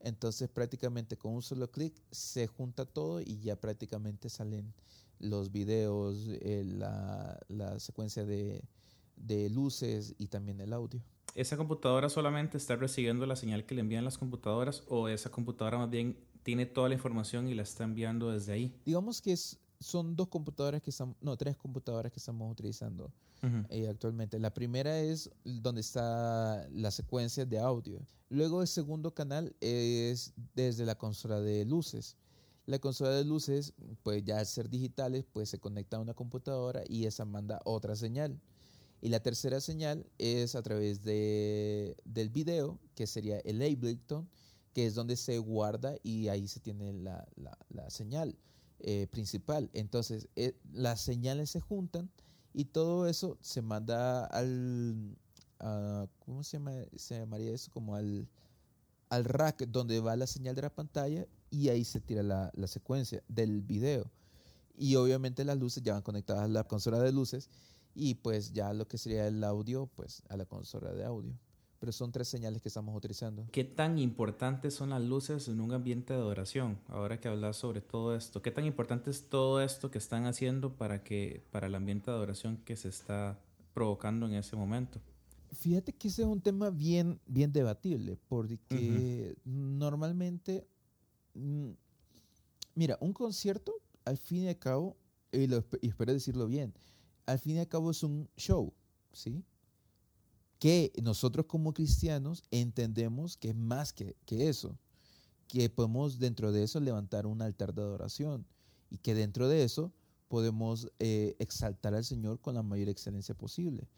Entonces 0.00 0.48
prácticamente 0.48 1.16
con 1.16 1.34
un 1.34 1.42
solo 1.42 1.70
clic 1.70 1.94
se 2.10 2.46
junta 2.46 2.84
todo 2.84 3.20
y 3.20 3.38
ya 3.40 3.56
prácticamente 3.56 4.28
salen 4.28 4.74
los 5.20 5.52
videos, 5.52 6.28
eh, 6.40 6.64
la, 6.66 7.38
la, 7.48 7.78
secuencia 7.78 8.24
de, 8.24 8.64
de, 9.16 9.48
luces 9.48 10.14
y 10.18 10.26
también 10.26 10.60
el 10.60 10.72
audio. 10.72 11.00
¿Esa 11.36 11.56
computadora 11.56 12.08
solamente 12.08 12.58
está 12.58 12.74
recibiendo 12.76 13.24
la 13.24 13.36
señal 13.36 13.64
que 13.64 13.76
le 13.76 13.80
envían 13.80 14.04
las 14.04 14.18
computadoras 14.18 14.82
o 14.88 15.08
esa 15.08 15.30
computadora 15.30 15.78
más 15.78 15.90
bien 15.90 16.18
tiene 16.42 16.66
toda 16.66 16.88
la 16.88 16.96
información 16.96 17.48
y 17.48 17.54
la 17.54 17.62
está 17.62 17.84
enviando 17.84 18.30
desde 18.30 18.52
ahí? 18.52 18.74
Digamos 18.84 19.22
que 19.22 19.32
es, 19.32 19.58
son 19.82 20.16
dos 20.16 20.28
computadoras 20.28 20.82
que 20.82 20.90
estamos, 20.90 21.16
no, 21.20 21.36
tres 21.36 21.56
computadoras 21.56 22.12
que 22.12 22.18
estamos 22.18 22.50
utilizando 22.50 23.12
eh, 23.70 23.88
actualmente. 23.88 24.38
La 24.38 24.54
primera 24.54 25.00
es 25.00 25.30
donde 25.44 25.80
está 25.80 26.66
la 26.70 26.90
secuencia 26.90 27.44
de 27.44 27.58
audio. 27.58 28.00
Luego 28.28 28.62
el 28.62 28.68
segundo 28.68 29.12
canal 29.12 29.54
es 29.60 30.32
desde 30.54 30.86
la 30.86 30.94
consola 30.94 31.40
de 31.40 31.64
luces. 31.64 32.16
La 32.66 32.78
consola 32.78 33.10
de 33.10 33.24
luces, 33.24 33.74
pues 34.04 34.24
ya 34.24 34.38
al 34.38 34.46
ser 34.46 34.70
digitales, 34.70 35.24
pues 35.32 35.48
se 35.48 35.58
conecta 35.58 35.96
a 35.96 36.00
una 36.00 36.14
computadora 36.14 36.84
y 36.88 37.06
esa 37.06 37.24
manda 37.24 37.60
otra 37.64 37.96
señal. 37.96 38.40
Y 39.00 39.08
la 39.08 39.18
tercera 39.18 39.60
señal 39.60 40.06
es 40.18 40.54
a 40.54 40.62
través 40.62 41.02
de, 41.02 41.96
del 42.04 42.30
video, 42.30 42.78
que 42.94 43.08
sería 43.08 43.40
el 43.40 43.60
Ableton, 43.60 44.28
que 44.72 44.86
es 44.86 44.94
donde 44.94 45.16
se 45.16 45.38
guarda 45.38 45.96
y 46.02 46.28
ahí 46.28 46.46
se 46.48 46.60
tiene 46.60 46.92
la, 46.92 47.26
la, 47.68 47.90
señal 47.90 48.36
eh, 48.82 49.06
principal. 49.10 49.70
Entonces, 49.72 50.28
eh, 50.36 50.54
las 50.72 51.00
señales 51.00 51.50
se 51.50 51.60
juntan 51.60 52.10
y 52.52 52.66
todo 52.66 53.06
eso 53.06 53.38
se 53.40 53.62
manda 53.62 54.26
al, 54.26 55.16
¿cómo 56.18 56.42
se, 56.42 56.58
llama? 56.58 56.72
se 56.96 57.18
llamaría 57.18 57.52
eso? 57.52 57.70
Como 57.70 57.94
al, 57.94 58.28
al 59.08 59.24
rack 59.24 59.66
donde 59.68 60.00
va 60.00 60.16
la 60.16 60.26
señal 60.26 60.54
de 60.54 60.62
la 60.62 60.74
pantalla 60.74 61.26
y 61.50 61.68
ahí 61.68 61.84
se 61.84 62.00
tira 62.00 62.22
la, 62.22 62.50
la, 62.54 62.66
secuencia 62.66 63.22
del 63.28 63.62
video. 63.62 64.10
Y 64.76 64.96
obviamente 64.96 65.44
las 65.44 65.58
luces 65.58 65.82
ya 65.82 65.92
van 65.92 66.02
conectadas 66.02 66.44
a 66.44 66.48
la 66.48 66.64
consola 66.64 66.98
de 66.98 67.12
luces 67.12 67.50
y 67.94 68.14
pues 68.16 68.52
ya 68.52 68.72
lo 68.72 68.88
que 68.88 68.98
sería 68.98 69.26
el 69.26 69.44
audio, 69.44 69.86
pues 69.94 70.22
a 70.28 70.36
la 70.36 70.44
consola 70.46 70.92
de 70.92 71.04
audio. 71.04 71.38
Pero 71.82 71.90
son 71.90 72.12
tres 72.12 72.28
señales 72.28 72.62
que 72.62 72.68
estamos 72.68 72.96
utilizando. 72.96 73.44
¿Qué 73.50 73.64
tan 73.64 73.98
importantes 73.98 74.72
son 74.72 74.90
las 74.90 75.02
luces 75.02 75.48
en 75.48 75.60
un 75.60 75.72
ambiente 75.72 76.12
de 76.12 76.20
adoración? 76.20 76.78
Ahora 76.86 77.18
que 77.18 77.26
hablas 77.26 77.56
sobre 77.56 77.80
todo 77.80 78.14
esto, 78.14 78.40
¿qué 78.40 78.52
tan 78.52 78.64
importante 78.64 79.10
es 79.10 79.28
todo 79.28 79.60
esto 79.60 79.90
que 79.90 79.98
están 79.98 80.26
haciendo 80.26 80.76
para 80.76 81.02
que 81.02 81.42
para 81.50 81.66
el 81.66 81.74
ambiente 81.74 82.08
de 82.08 82.16
adoración 82.16 82.58
que 82.58 82.76
se 82.76 82.88
está 82.88 83.40
provocando 83.74 84.26
en 84.26 84.34
ese 84.34 84.54
momento? 84.54 85.00
Fíjate 85.50 85.92
que 85.92 86.06
ese 86.06 86.22
es 86.22 86.28
un 86.28 86.40
tema 86.40 86.70
bien, 86.70 87.18
bien 87.26 87.52
debatible, 87.52 88.16
porque 88.28 89.34
normalmente, 89.44 90.64
mm, 91.34 91.70
mira, 92.76 92.96
un 93.00 93.12
concierto, 93.12 93.74
al 94.04 94.18
fin 94.18 94.44
y 94.44 94.48
al 94.50 94.58
cabo, 94.60 94.96
y, 95.32 95.52
espero 95.84 96.12
decirlo 96.12 96.46
bien, 96.46 96.74
al 97.26 97.40
fin 97.40 97.56
y 97.56 97.58
al 97.58 97.66
cabo 97.66 97.90
es 97.90 98.04
un 98.04 98.28
show, 98.36 98.72
¿sí? 99.12 99.42
Que 100.62 100.92
nosotros 101.02 101.46
como 101.46 101.74
cristianos 101.74 102.44
entendemos 102.52 103.36
que 103.36 103.48
es 103.48 103.56
más 103.56 103.92
que, 103.92 104.14
que 104.24 104.48
eso, 104.48 104.78
que 105.48 105.68
podemos 105.68 106.20
dentro 106.20 106.52
de 106.52 106.62
eso 106.62 106.78
levantar 106.78 107.26
un 107.26 107.42
altar 107.42 107.74
de 107.74 107.82
adoración 107.82 108.46
y 108.88 108.98
que 108.98 109.12
dentro 109.12 109.48
de 109.48 109.64
eso 109.64 109.92
podemos 110.28 110.88
eh, 111.00 111.34
exaltar 111.40 111.96
al 111.96 112.04
Señor 112.04 112.38
con 112.40 112.54
la 112.54 112.62
mayor 112.62 112.88
excelencia 112.88 113.34
posible. 113.34 113.88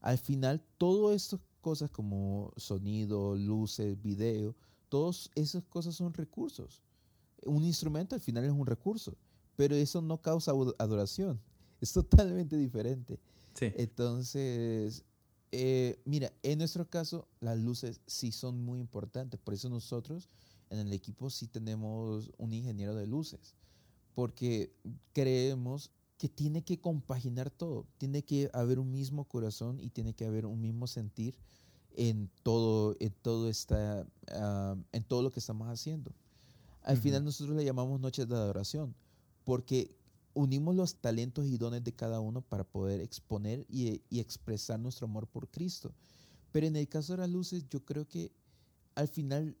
Al 0.00 0.18
final, 0.18 0.60
todas 0.76 1.14
estas 1.22 1.38
cosas 1.60 1.88
como 1.88 2.52
sonido, 2.56 3.36
luces, 3.36 3.96
video, 4.02 4.56
todas 4.88 5.30
esas 5.36 5.62
cosas 5.62 5.94
son 5.94 6.12
recursos. 6.14 6.82
Un 7.44 7.62
instrumento 7.62 8.16
al 8.16 8.20
final 8.20 8.44
es 8.44 8.50
un 8.50 8.66
recurso, 8.66 9.16
pero 9.54 9.76
eso 9.76 10.02
no 10.02 10.20
causa 10.20 10.50
adoración. 10.78 11.40
Es 11.80 11.92
totalmente 11.92 12.56
diferente. 12.56 13.20
Entonces, 13.60 15.04
eh, 15.52 16.00
mira, 16.04 16.32
en 16.42 16.58
nuestro 16.58 16.88
caso, 16.88 17.28
las 17.40 17.58
luces 17.58 18.00
sí 18.06 18.32
son 18.32 18.62
muy 18.64 18.80
importantes. 18.80 19.40
Por 19.40 19.54
eso 19.54 19.68
nosotros 19.68 20.28
en 20.70 20.78
el 20.78 20.92
equipo 20.92 21.30
sí 21.30 21.46
tenemos 21.46 22.30
un 22.38 22.52
ingeniero 22.52 22.94
de 22.94 23.06
luces, 23.06 23.54
porque 24.14 24.72
creemos 25.12 25.90
que 26.18 26.28
tiene 26.28 26.62
que 26.62 26.80
compaginar 26.80 27.50
todo, 27.50 27.86
tiene 27.96 28.22
que 28.22 28.50
haber 28.52 28.78
un 28.78 28.90
mismo 28.90 29.24
corazón 29.24 29.80
y 29.80 29.88
tiene 29.90 30.14
que 30.14 30.26
haber 30.26 30.46
un 30.46 30.60
mismo 30.60 30.86
sentir 30.86 31.38
en 31.92 32.28
todo, 32.42 32.96
en 33.00 33.12
todo, 33.22 33.48
esta, 33.48 34.06
ah, 34.32 34.76
en 34.92 35.04
todo 35.04 35.22
lo 35.22 35.30
que 35.30 35.40
estamos 35.40 35.68
haciendo. 35.68 36.12
Al 36.82 36.96
final 36.96 37.24
nosotros 37.24 37.56
le 37.56 37.64
llamamos 37.64 38.00
noches 38.00 38.28
de 38.28 38.34
adoración, 38.34 38.94
porque 39.44 39.96
unimos 40.38 40.76
los 40.76 40.94
talentos 40.94 41.46
y 41.46 41.58
dones 41.58 41.82
de 41.82 41.92
cada 41.92 42.20
uno 42.20 42.42
para 42.42 42.62
poder 42.62 43.00
exponer 43.00 43.66
y, 43.68 44.00
expresar 44.20 44.78
nuestro 44.78 45.06
amor 45.06 45.26
por 45.26 45.48
Cristo. 45.48 45.92
Pero 46.52 46.68
en 46.68 46.76
el 46.76 46.88
caso 46.88 47.14
de 47.14 47.18
las 47.18 47.30
luces, 47.30 47.64
yo 47.68 47.84
creo 47.84 48.06
que 48.06 48.30
al 48.94 49.08
final 49.08 49.56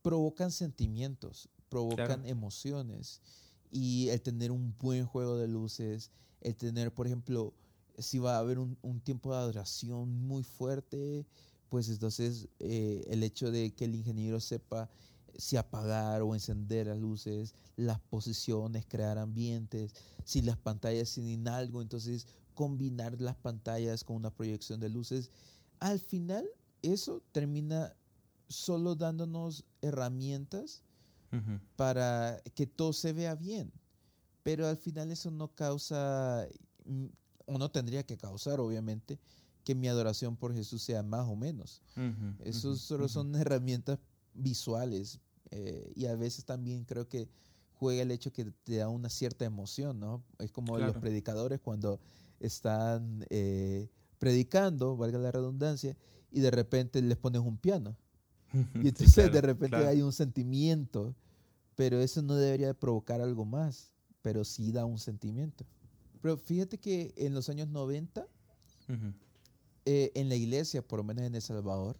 provocan 0.00 0.50
sentimientos, 0.52 1.50
provocan 1.68 2.24
emociones 2.24 3.20
y 3.70 4.08
el 4.08 4.22
tener 4.22 4.52
un 4.52 4.74
buen 4.78 5.04
juego 5.04 5.36
de 5.36 5.48
luces, 5.48 6.12
el 6.40 6.56
tener, 6.56 6.94
por 6.94 7.06
ejemplo, 7.06 7.52
si 7.98 8.18
va 8.18 8.36
a 8.36 8.38
haber 8.38 8.58
un, 8.58 9.00
tiempo 9.04 9.32
de 9.32 9.36
adoración 9.36 10.10
muy 10.26 10.44
fuerte, 10.44 11.26
pues 11.68 11.90
entonces 11.90 12.48
eh, 12.58 13.04
el 13.08 13.22
hecho 13.22 13.50
de 13.50 13.74
que 13.74 13.84
el 13.84 13.94
ingeniero 13.94 14.40
sepa 14.40 14.88
si 15.36 15.56
apagar 15.56 16.22
o 16.22 16.34
encender 16.34 16.86
las 16.86 16.98
luces, 16.98 17.54
las 17.76 18.00
posiciones, 18.00 18.86
crear 18.86 19.18
ambientes, 19.18 19.94
si 20.24 20.42
las 20.42 20.56
pantallas 20.56 21.12
tienen 21.12 21.48
algo, 21.48 21.82
entonces 21.82 22.26
combinar 22.54 23.20
las 23.20 23.36
pantallas 23.36 24.04
con 24.04 24.16
una 24.16 24.30
proyección 24.30 24.80
de 24.80 24.88
luces. 24.88 25.30
Al 25.80 26.00
final, 26.00 26.48
eso 26.82 27.22
termina 27.32 27.94
solo 28.48 28.94
dándonos 28.94 29.64
herramientas 29.82 30.82
para 31.76 32.42
que 32.54 32.66
todo 32.66 32.92
se 32.92 33.12
vea 33.12 33.34
bien. 33.34 33.70
Pero 34.42 34.66
al 34.66 34.78
final 34.78 35.10
eso 35.10 35.30
no 35.30 35.48
causa, 35.48 36.48
mm, 36.86 37.06
o 37.46 37.58
no 37.58 37.70
tendría 37.70 38.04
que 38.04 38.16
causar, 38.16 38.60
obviamente, 38.60 39.18
que 39.62 39.74
mi 39.74 39.88
adoración 39.88 40.36
por 40.36 40.54
Jesús 40.54 40.82
sea 40.82 41.02
más 41.02 41.28
o 41.28 41.36
menos. 41.36 41.82
Eso 42.40 42.74
solo 42.76 43.08
son 43.08 43.34
herramientas 43.34 43.98
visuales. 44.38 45.20
Eh, 45.50 45.92
y 45.94 46.06
a 46.06 46.16
veces 46.16 46.44
también 46.44 46.84
creo 46.84 47.08
que 47.08 47.28
juega 47.78 48.02
el 48.02 48.10
hecho 48.10 48.32
que 48.32 48.44
te 48.64 48.76
da 48.76 48.88
una 48.88 49.08
cierta 49.08 49.44
emoción, 49.44 50.00
¿no? 50.00 50.24
Es 50.38 50.50
como 50.50 50.78
los 50.78 50.96
predicadores 50.96 51.60
cuando 51.60 52.00
están 52.40 53.24
eh, 53.30 53.88
predicando, 54.18 54.96
valga 54.96 55.18
la 55.18 55.30
redundancia, 55.30 55.96
y 56.30 56.40
de 56.40 56.50
repente 56.50 57.00
les 57.00 57.16
pones 57.16 57.40
un 57.40 57.56
piano. 57.56 57.96
Y 58.82 58.88
entonces 58.88 59.30
de 59.30 59.40
repente 59.40 59.76
hay 59.76 60.02
un 60.02 60.12
sentimiento, 60.12 61.14
pero 61.74 62.00
eso 62.00 62.22
no 62.22 62.34
debería 62.34 62.74
provocar 62.74 63.20
algo 63.20 63.44
más, 63.44 63.92
pero 64.22 64.44
sí 64.44 64.72
da 64.72 64.84
un 64.84 64.98
sentimiento. 64.98 65.64
Pero 66.20 66.36
fíjate 66.36 66.78
que 66.78 67.12
en 67.16 67.34
los 67.34 67.48
años 67.48 67.68
90, 67.68 68.26
eh, 69.84 70.12
en 70.14 70.28
la 70.28 70.34
iglesia, 70.34 70.86
por 70.86 70.98
lo 70.98 71.04
menos 71.04 71.24
en 71.24 71.34
El 71.34 71.42
Salvador, 71.42 71.98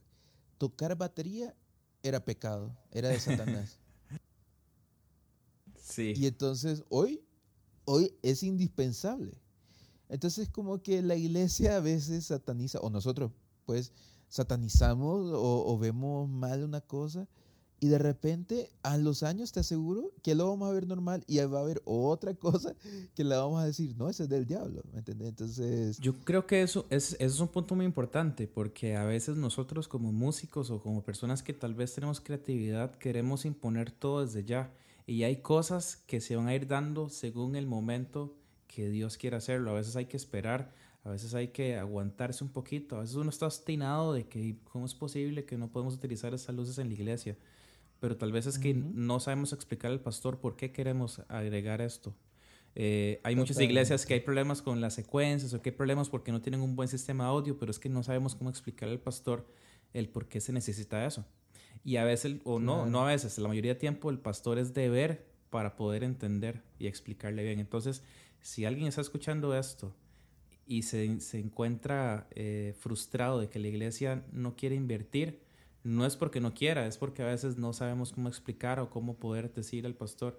tocar 0.57 0.97
batería 0.97 1.55
era 2.03 2.25
pecado, 2.25 2.77
era 2.91 3.09
de 3.09 3.21
Satanás. 3.21 3.79
sí. 5.81 6.15
Y 6.17 6.27
entonces 6.27 6.85
hoy, 6.89 7.23
hoy 7.85 8.15
es 8.23 8.43
indispensable. 8.43 9.39
Entonces 10.09 10.49
como 10.49 10.83
que 10.83 11.03
la 11.03 11.17
iglesia 11.17 11.77
a 11.77 11.81
veces 11.81 12.27
sataniza, 12.27 12.81
o 12.81 12.91
nosotros 12.91 13.33
pues 13.67 13.93
satanizamos 14.29 15.31
o, 15.33 15.79
vemos 15.79 16.29
mal 16.29 16.63
una 16.65 16.81
cosa 16.81 17.29
y 17.81 17.89
de 17.89 17.99
repente 17.99 18.71
a 18.83 18.97
los 18.97 19.23
años 19.23 19.53
te 19.53 19.61
aseguro 19.61 20.13
que 20.23 20.35
lo 20.35 20.49
vamos 20.49 20.69
a 20.69 20.73
ver 20.73 20.87
normal 20.87 21.25
y 21.27 21.39
va 21.39 21.59
a 21.59 21.63
haber 21.63 21.81
otra 21.85 22.35
cosa 22.35 22.75
que 23.15 23.25
le 23.25 23.37
vamos 23.37 23.63
a 23.63 23.67
decir, 23.67 23.95
no, 23.97 24.09
ese 24.09 24.25
es 24.25 24.29
del 24.29 24.47
diablo, 24.47 24.83
¿me 24.93 24.99
entiendes? 24.99 25.29
Entonces... 25.29 25.99
Yo 25.99 26.15
creo 26.25 26.47
que 26.47 26.63
eso 26.63 26.87
es, 26.91 27.13
eso 27.15 27.35
es 27.35 27.41
un 27.41 27.49
punto 27.49 27.75
muy 27.75 27.87
importante 27.87 28.47
porque 28.47 28.97
a 28.97 29.05
veces 29.05 29.37
nosotros 29.37 29.89
como 29.89 30.13
músicos 30.13 30.71
o 30.71 30.81
como 30.81 31.03
personas 31.03 31.43
que 31.43 31.55
tal 31.55 31.75
vez 31.75 31.95
tenemos 31.95 32.21
creatividad 32.21 32.95
queremos 32.97 33.45
imponer 33.45 33.91
todo 33.91 34.25
desde 34.25 34.45
ya 34.45 34.73
y 35.09 35.23
hay 35.23 35.37
cosas 35.37 35.97
que 35.97 36.21
se 36.21 36.37
van 36.37 36.49
a 36.49 36.55
ir 36.55 36.67
dando 36.67 37.09
según 37.09 37.57
el 37.57 37.67
momento 37.67 38.37
que 38.67 38.91
Dios 38.91 39.17
quiera 39.17 39.39
hacerlo. 39.39 39.71
A 39.71 39.75
veces 39.75 39.97
hay 39.97 40.05
que 40.05 40.19
esperar 40.19 40.71
A 41.05 41.11
veces 41.11 41.33
hay 41.33 41.49
que 41.49 41.77
aguantarse 41.77 42.45
un 42.45 42.51
poquito. 42.51 42.97
A 42.97 43.01
veces 43.01 43.17
uno 43.17 43.31
está 43.31 43.47
obstinado 43.47 44.13
de 44.13 44.29
que 44.29 44.59
cómo 44.65 44.85
es 44.85 44.95
posible 44.95 45.47
que 45.47 45.57
no 45.57 45.71
podemos 45.73 45.95
utilizar 45.95 46.35
esas 46.35 46.55
luces 46.55 46.77
en 46.77 46.89
la 46.89 46.95
iglesia. 46.95 47.39
Pero 48.01 48.17
tal 48.17 48.33
vez 48.33 48.47
es 48.47 48.59
que 48.59 48.75
no 48.75 49.21
sabemos 49.21 49.53
explicar 49.53 49.91
al 49.91 50.01
pastor 50.01 50.39
por 50.39 50.57
qué 50.57 50.73
queremos 50.73 51.23
agregar 51.29 51.81
esto. 51.81 52.15
Eh, 52.75 53.21
hay 53.25 53.35
muchas 53.35 53.61
iglesias 53.61 54.07
que 54.07 54.15
hay 54.15 54.21
problemas 54.21 54.63
con 54.63 54.81
las 54.81 54.95
secuencias 54.95 55.53
o 55.53 55.61
que 55.61 55.71
hay 55.71 55.77
problemas 55.77 56.09
porque 56.09 56.31
no 56.31 56.41
tienen 56.41 56.61
un 56.61 56.77
buen 56.77 56.89
sistema 56.89 57.25
de 57.25 57.31
audio, 57.31 57.59
pero 57.59 57.73
es 57.73 57.79
que 57.79 57.89
no 57.89 58.03
sabemos 58.03 58.37
cómo 58.37 58.51
explicar 58.51 58.89
al 58.89 59.01
pastor 59.01 59.47
el 59.95 60.09
por 60.09 60.29
qué 60.29 60.41
se 60.41 60.53
necesita 60.53 61.05
eso. 61.05 61.27
Y 61.85 61.97
a 61.97 62.05
veces, 62.05 62.37
o 62.45 62.59
no, 62.59 62.87
no 62.87 63.05
a 63.05 63.09
veces, 63.09 63.39
la 63.39 63.49
mayoría 63.49 63.75
de 63.75 63.81
tiempo 63.81 64.11
el 64.11 64.19
pastor 64.19 64.59
es 64.59 64.75
de 64.75 64.89
ver 64.89 65.27
para 65.51 65.77
poder 65.77 66.05
entender 66.05 66.63
y 66.79 66.87
explicarle 66.87 67.43
bien. 67.43 67.59
Entonces, 67.59 68.03
si 68.41 68.65
alguien 68.65 68.87
está 68.87 69.01
escuchando 69.01 69.57
esto 69.57 69.95
y 70.67 70.83
se, 70.83 71.21
se 71.21 71.39
encuentra 71.39 72.29
eh, 72.31 72.75
frustrado 72.79 73.41
de 73.41 73.49
que 73.49 73.59
la 73.59 73.69
iglesia 73.69 74.25
no 74.33 74.55
quiere 74.55 74.77
invertir, 74.77 75.41
no 75.89 76.05
es 76.05 76.17
porque 76.17 76.39
no 76.41 76.53
quiera, 76.53 76.87
es 76.87 76.99
porque 76.99 77.23
a 77.23 77.27
veces 77.27 77.57
no 77.57 77.73
sabemos 77.73 78.13
cómo 78.13 78.29
explicar 78.29 78.79
o 78.79 78.91
cómo 78.91 79.17
poder 79.17 79.55
decir 79.55 79.87
al 79.87 79.95
pastor 79.95 80.39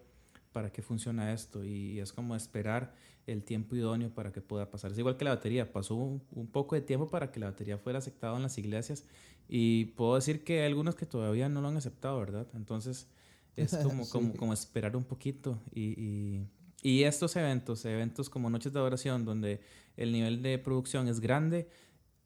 para 0.51 0.71
qué 0.71 0.83
funciona 0.83 1.33
esto 1.33 1.65
y 1.65 1.99
es 1.99 2.13
como 2.13 2.35
esperar 2.35 2.93
el 3.25 3.43
tiempo 3.43 3.75
idóneo 3.75 4.13
para 4.13 4.31
que 4.31 4.41
pueda 4.41 4.69
pasar. 4.69 4.91
Es 4.91 4.99
igual 4.99 5.17
que 5.17 5.25
la 5.25 5.31
batería, 5.31 5.71
pasó 5.73 5.95
un, 5.95 6.47
poco 6.51 6.75
de 6.75 6.81
tiempo 6.81 7.09
para 7.09 7.31
que 7.31 7.39
la 7.39 7.47
batería 7.47 7.79
fuera 7.79 7.97
aceptada 7.97 8.35
en 8.35 8.43
las 8.43 8.59
iglesias 8.59 9.05
y 9.47 9.85
puedo 9.85 10.13
decir 10.13 10.43
que 10.43 10.61
hay 10.61 10.67
algunos 10.67 10.93
que 10.93 11.07
todavía 11.07 11.49
no 11.49 11.61
lo 11.61 11.69
han 11.69 11.77
aceptado, 11.77 12.19
¿verdad? 12.19 12.45
Entonces 12.53 13.07
es 13.55 13.75
como, 13.83 14.07
como, 14.07 14.35
como 14.35 14.53
esperar 14.53 14.95
un 14.95 15.03
poquito 15.03 15.59
y, 15.73 16.43
y, 16.83 17.03
estos 17.03 17.35
eventos, 17.35 17.85
eventos 17.85 18.29
como 18.29 18.51
Noches 18.51 18.71
de 18.71 18.77
Adoración, 18.77 19.25
donde 19.25 19.61
el 19.97 20.11
nivel 20.11 20.43
de 20.43 20.59
producción 20.59 21.07
es 21.07 21.19
grande, 21.19 21.67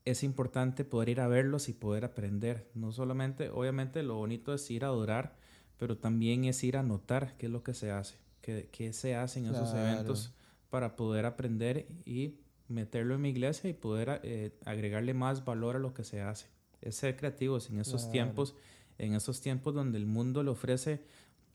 es 0.05 0.23
importante 0.23 0.83
poder 0.83 1.09
ir 1.09 1.21
a 1.21 1.27
verlos 1.27 1.69
y 1.69 1.73
poder 1.73 2.05
aprender. 2.05 2.69
No 2.73 2.91
solamente, 2.91 3.49
obviamente 3.49 4.03
lo 4.03 4.15
bonito 4.15 4.53
es 4.53 4.69
ir 4.69 4.83
a 4.83 4.87
adorar, 4.87 5.35
pero 5.77 5.97
también 5.97 6.45
es 6.45 6.63
ir 6.63 6.77
a 6.77 6.83
notar 6.83 7.35
qué 7.37 7.47
es 7.47 7.51
lo 7.51 7.63
que 7.63 7.73
se 7.73 7.91
hace, 7.91 8.15
qué, 8.41 8.69
qué 8.71 8.93
se 8.93 9.15
hace 9.15 9.39
en 9.39 9.47
esos 9.47 9.73
eventos 9.73 10.33
para 10.69 10.95
poder 10.95 11.25
aprender 11.25 11.87
y 12.05 12.39
meterlo 12.67 13.15
en 13.15 13.21
mi 13.21 13.29
iglesia 13.29 13.69
y 13.69 13.73
poder 13.73 14.19
eh, 14.23 14.57
agregarle 14.65 15.13
más 15.13 15.45
valor 15.45 15.75
a 15.75 15.79
lo 15.79 15.93
que 15.93 16.03
se 16.03 16.21
hace. 16.21 16.47
Es 16.81 16.95
ser 16.95 17.15
creativos 17.15 17.69
en 17.69 17.79
esos 17.79 18.09
tiempos, 18.11 18.55
en 18.97 19.13
esos 19.13 19.39
tiempos 19.41 19.73
donde 19.73 19.97
el 19.97 20.05
mundo 20.05 20.43
le 20.43 20.49
ofrece 20.49 21.01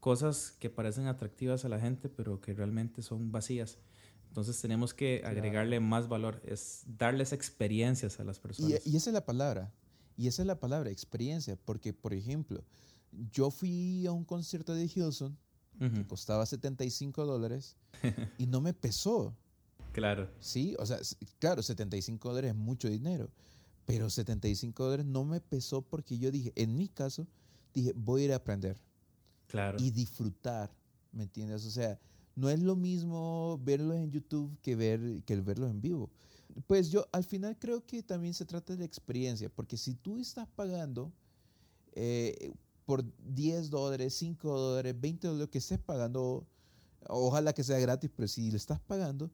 cosas 0.01 0.53
que 0.59 0.71
parecen 0.71 1.07
atractivas 1.07 1.65
a 1.65 1.69
la 1.69 1.81
gente, 1.81 2.09
pero 2.09 2.41
que 2.41 2.55
realmente 2.55 3.03
son 3.03 3.31
vacías. 3.31 3.79
Entonces 4.29 4.61
tenemos 4.61 4.95
que 4.95 5.23
agregarle 5.25 5.81
más 5.81 6.09
valor, 6.09 6.41
es 6.45 6.85
darles 6.87 7.33
experiencias 7.33 8.21
a 8.21 8.25
las 8.25 8.39
personas. 8.39 8.87
Y, 8.87 8.97
esa 8.97 9.11
es 9.11 9.15
la 9.15 9.25
palabra, 9.25 9.73
y 10.17 10.29
esa 10.29 10.43
es 10.43 10.47
la 10.47 10.61
palabra, 10.61 10.91
experiencia, 10.91 11.57
porque 11.57 11.93
por 11.93 12.15
ejemplo, 12.15 12.63
yo 13.33 13.51
fui 13.51 14.07
a 14.07 14.13
un 14.13 14.25
concierto 14.25 14.75
de 14.75 14.85
Hilson 14.85 15.37
que 15.79 16.07
costaba 16.07 16.45
75 16.45 17.25
dólares 17.25 17.77
y 18.37 18.47
no 18.47 18.61
me 18.61 18.75
pesó. 18.75 19.35
Claro. 19.91 20.31
Sí, 20.39 20.77
o 20.79 20.87
sea, 20.87 20.99
claro, 21.41 21.61
75 21.61 22.29
dólares 22.29 22.51
es 22.51 22.57
mucho 22.57 22.89
dinero, 22.89 23.31
pero 23.85 24.11
75 24.11 24.85
dólares 24.85 25.07
no 25.07 25.25
me 25.25 25.41
pesó 25.41 25.83
porque 25.83 26.19
yo 26.19 26.31
dije, 26.31 26.53
en 26.55 26.77
mi 26.77 26.89
caso, 26.89 27.27
dije, 27.75 27.93
voy 27.97 28.23
a 28.23 28.25
ir 28.27 28.33
a 28.33 28.37
aprender. 28.37 28.77
Claro. 29.49 29.79
Y 29.81 29.91
disfrutar, 29.91 30.71
¿me 31.11 31.25
entiendes? 31.25 31.65
O 31.65 31.71
sea, 31.71 31.99
no 32.39 32.49
es 32.49 32.61
lo 32.61 32.77
mismo 32.77 33.59
verlo 33.65 33.95
en 33.95 34.13
YouTube 34.13 34.57
que, 34.63 34.77
ver, 34.77 35.25
que 35.25 35.37
verlo 35.41 35.67
en 35.69 35.81
vivo. 35.81 36.09
Pues 36.69 36.89
yo 36.89 37.05
al 37.11 37.25
final 37.25 37.59
creo 37.59 37.85
que 37.85 38.01
también 38.03 38.33
se 38.33 38.45
trata 38.45 38.77
de 38.77 38.85
experiencia, 38.85 39.49
porque 39.49 39.77
si 39.77 39.95
tú 39.95 40.21
estás 40.21 40.47
pagando 40.55 41.13
eh, 41.95 42.53
por 42.85 43.05
10 43.27 43.71
dólares, 43.71 44.15
5 44.15 44.57
dólares, 44.57 44.95
20 45.01 45.27
dólares, 45.27 45.49
que 45.51 45.59
estés 45.59 45.81
pagando, 45.81 46.47
ojalá 47.09 47.53
que 47.53 47.65
sea 47.65 47.81
gratis, 47.81 48.09
pero 48.15 48.29
si 48.29 48.53
le 48.53 48.57
estás 48.57 48.81
pagando, 48.81 49.33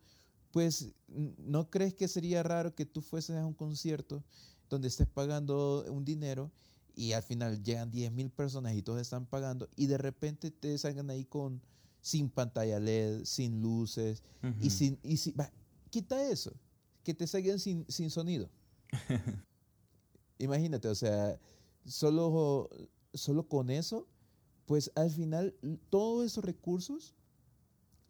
pues 0.50 0.94
no 1.08 1.68
crees 1.68 1.92
que 1.92 2.08
sería 2.08 2.42
raro 2.42 2.74
que 2.74 2.86
tú 2.86 3.02
fueses 3.02 3.36
a 3.36 3.44
un 3.44 3.54
concierto 3.54 4.24
donde 4.70 4.88
estés 4.88 5.08
pagando 5.08 5.84
un 5.90 6.06
dinero 6.06 6.50
y 6.96 7.12
al 7.12 7.22
final 7.22 7.62
llegan 7.62 7.90
10 7.90 8.12
mil 8.12 8.30
personas 8.30 8.74
y 8.74 8.82
todos 8.82 9.02
están 9.02 9.26
pagando 9.26 9.68
y 9.76 9.88
de 9.88 9.98
repente 9.98 10.50
te 10.50 10.78
salgan 10.78 11.10
ahí 11.10 11.26
con 11.26 11.60
sin 12.04 12.28
pantalla 12.28 12.78
LED, 12.78 13.24
sin 13.24 13.62
luces 13.62 14.22
y 14.60 14.68
sin... 14.68 14.98
Y 15.02 15.18
quita 15.88 16.22
eso, 16.28 16.52
que 17.02 17.14
te 17.14 17.26
salgan 17.26 17.58
sin, 17.58 17.86
sin 17.88 18.10
sonido. 18.10 18.50
Imagínate, 20.38 20.86
o 20.88 20.94
sea, 20.94 21.40
solo, 21.86 22.68
solo 23.14 23.48
con 23.48 23.70
eso, 23.70 24.06
pues 24.66 24.92
al 24.96 25.10
final 25.10 25.54
todos 25.88 26.26
esos 26.26 26.44
recursos 26.44 27.14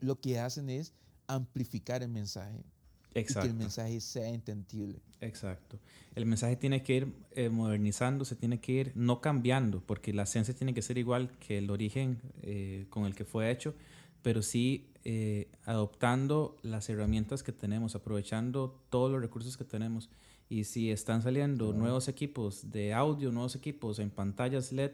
lo 0.00 0.20
que 0.20 0.40
hacen 0.40 0.70
es 0.70 0.92
amplificar 1.28 2.02
el 2.02 2.08
mensaje. 2.08 2.64
Exacto. 3.14 3.40
Y 3.40 3.50
que 3.50 3.52
el 3.52 3.58
mensaje 3.58 4.00
sea 4.00 4.28
entendible. 4.28 5.00
Exacto. 5.20 5.78
El 6.14 6.26
mensaje 6.26 6.56
tiene 6.56 6.82
que 6.82 6.96
ir 6.96 7.12
eh, 7.32 7.48
modernizándose, 7.48 8.36
tiene 8.36 8.60
que 8.60 8.72
ir 8.72 8.92
no 8.94 9.20
cambiando, 9.20 9.80
porque 9.80 10.12
la 10.12 10.24
esencia 10.24 10.54
tiene 10.54 10.74
que 10.74 10.82
ser 10.82 10.98
igual 10.98 11.30
que 11.38 11.58
el 11.58 11.70
origen 11.70 12.20
eh, 12.42 12.86
con 12.90 13.04
el 13.06 13.14
que 13.14 13.24
fue 13.24 13.50
hecho, 13.50 13.74
pero 14.22 14.42
sí 14.42 14.90
eh, 15.04 15.48
adoptando 15.64 16.56
las 16.62 16.88
herramientas 16.88 17.42
que 17.42 17.52
tenemos, 17.52 17.94
aprovechando 17.94 18.80
todos 18.90 19.10
los 19.10 19.20
recursos 19.20 19.56
que 19.56 19.64
tenemos. 19.64 20.10
Y 20.48 20.64
si 20.64 20.90
están 20.90 21.22
saliendo 21.22 21.72
nuevos 21.72 22.08
equipos 22.08 22.70
de 22.70 22.92
audio, 22.92 23.32
nuevos 23.32 23.54
equipos 23.56 23.98
en 23.98 24.10
pantallas 24.10 24.72
LED, 24.72 24.92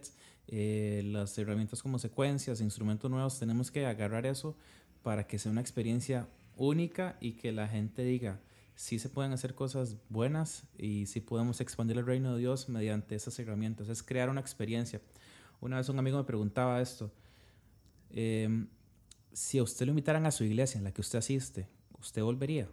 las 1.13 1.37
herramientas 1.39 1.83
como 1.83 1.99
secuencias, 1.99 2.61
instrumentos 2.61 3.11
nuevos, 3.11 3.39
tenemos 3.39 3.71
que 3.71 3.85
agarrar 3.85 4.27
eso 4.27 4.57
para 5.03 5.27
que 5.27 5.39
sea 5.39 5.51
una 5.51 5.61
experiencia 5.61 6.29
única 6.61 7.17
y 7.21 7.33
que 7.33 7.53
la 7.53 7.67
gente 7.69 8.05
diga, 8.05 8.41
sí 8.75 8.99
se 8.99 9.09
pueden 9.09 9.33
hacer 9.33 9.55
cosas 9.55 9.97
buenas 10.09 10.65
y 10.79 11.07
sí 11.07 11.21
podemos 11.21 11.61
expandir 11.61 11.97
el 11.99 12.07
reino 12.07 12.35
de 12.35 12.41
Dios 12.41 12.69
mediante 12.69 13.15
esas 13.15 13.39
herramientas. 13.39 13.89
Es 13.89 14.03
crear 14.03 14.29
una 14.29 14.41
experiencia. 14.41 15.01
Una 15.61 15.79
vez 15.79 15.89
un 15.89 15.99
amigo 15.99 16.19
me 16.19 16.25
preguntaba 16.25 16.81
esto. 16.81 17.11
Em, 18.11 18.69
si 19.33 19.59
a 19.59 19.63
usted 19.63 19.87
lo 19.87 19.91
invitaran 19.91 20.27
a 20.27 20.31
su 20.31 20.45
iglesia 20.45 20.79
en 20.79 20.85
la 20.85 20.93
que 20.93 21.01
usted 21.01 21.19
asiste, 21.19 21.67
¿usted 21.99 22.23
volvería? 22.23 22.69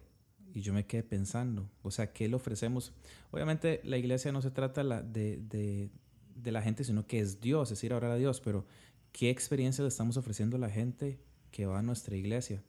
Y 0.52 0.60
yo 0.60 0.74
me 0.74 0.86
quedé 0.86 1.02
pensando, 1.02 1.70
o 1.82 1.90
sea, 1.90 2.12
¿qué 2.12 2.28
le 2.28 2.36
ofrecemos? 2.36 2.92
Obviamente 3.30 3.80
la 3.84 3.96
iglesia 3.96 4.32
no 4.32 4.42
se 4.42 4.50
trata 4.50 4.82
de, 5.02 5.36
de, 5.38 5.90
de 6.34 6.52
la 6.52 6.62
gente, 6.62 6.84
sino 6.84 7.06
que 7.06 7.20
es 7.20 7.40
Dios, 7.40 7.70
es 7.70 7.84
ir 7.84 7.92
a 7.92 7.96
orar 7.96 8.12
a 8.12 8.16
Dios, 8.16 8.40
pero 8.40 8.66
¿qué 9.12 9.30
experiencia 9.30 9.82
le 9.82 9.88
estamos 9.88 10.16
ofreciendo 10.16 10.56
a 10.56 10.60
la 10.60 10.70
gente 10.70 11.20
que 11.50 11.66
va 11.66 11.78
a 11.78 11.82
nuestra 11.82 12.16
iglesia? 12.16 12.62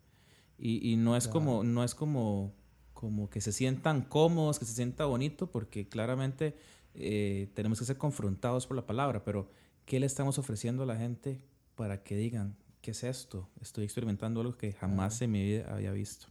Y, 0.59 0.91
y 0.91 0.97
no 0.97 1.15
es 1.15 1.27
como, 1.27 1.63
no 1.63 1.83
es 1.83 1.95
como, 1.95 2.53
como 2.93 3.29
que 3.29 3.41
se 3.41 3.51
sientan 3.51 4.01
cómodos, 4.01 4.59
que 4.59 4.65
se 4.65 4.73
sienta 4.73 5.05
bonito, 5.05 5.47
porque 5.49 5.87
claramente 5.87 6.55
eh, 6.95 7.49
tenemos 7.53 7.79
que 7.79 7.85
ser 7.85 7.97
confrontados 7.97 8.67
por 8.67 8.75
la 8.75 8.85
palabra, 8.85 9.23
pero 9.23 9.49
¿qué 9.85 9.99
le 9.99 10.05
estamos 10.05 10.37
ofreciendo 10.37 10.83
a 10.83 10.85
la 10.85 10.97
gente 10.97 11.41
para 11.75 12.03
que 12.03 12.17
digan, 12.17 12.57
¿qué 12.81 12.91
es 12.91 13.03
esto? 13.03 13.47
Estoy 13.61 13.85
experimentando 13.85 14.41
algo 14.41 14.57
que 14.57 14.73
jamás 14.73 15.21
en 15.21 15.31
mi 15.31 15.43
vida 15.43 15.73
había 15.73 15.91
visto. 15.91 16.27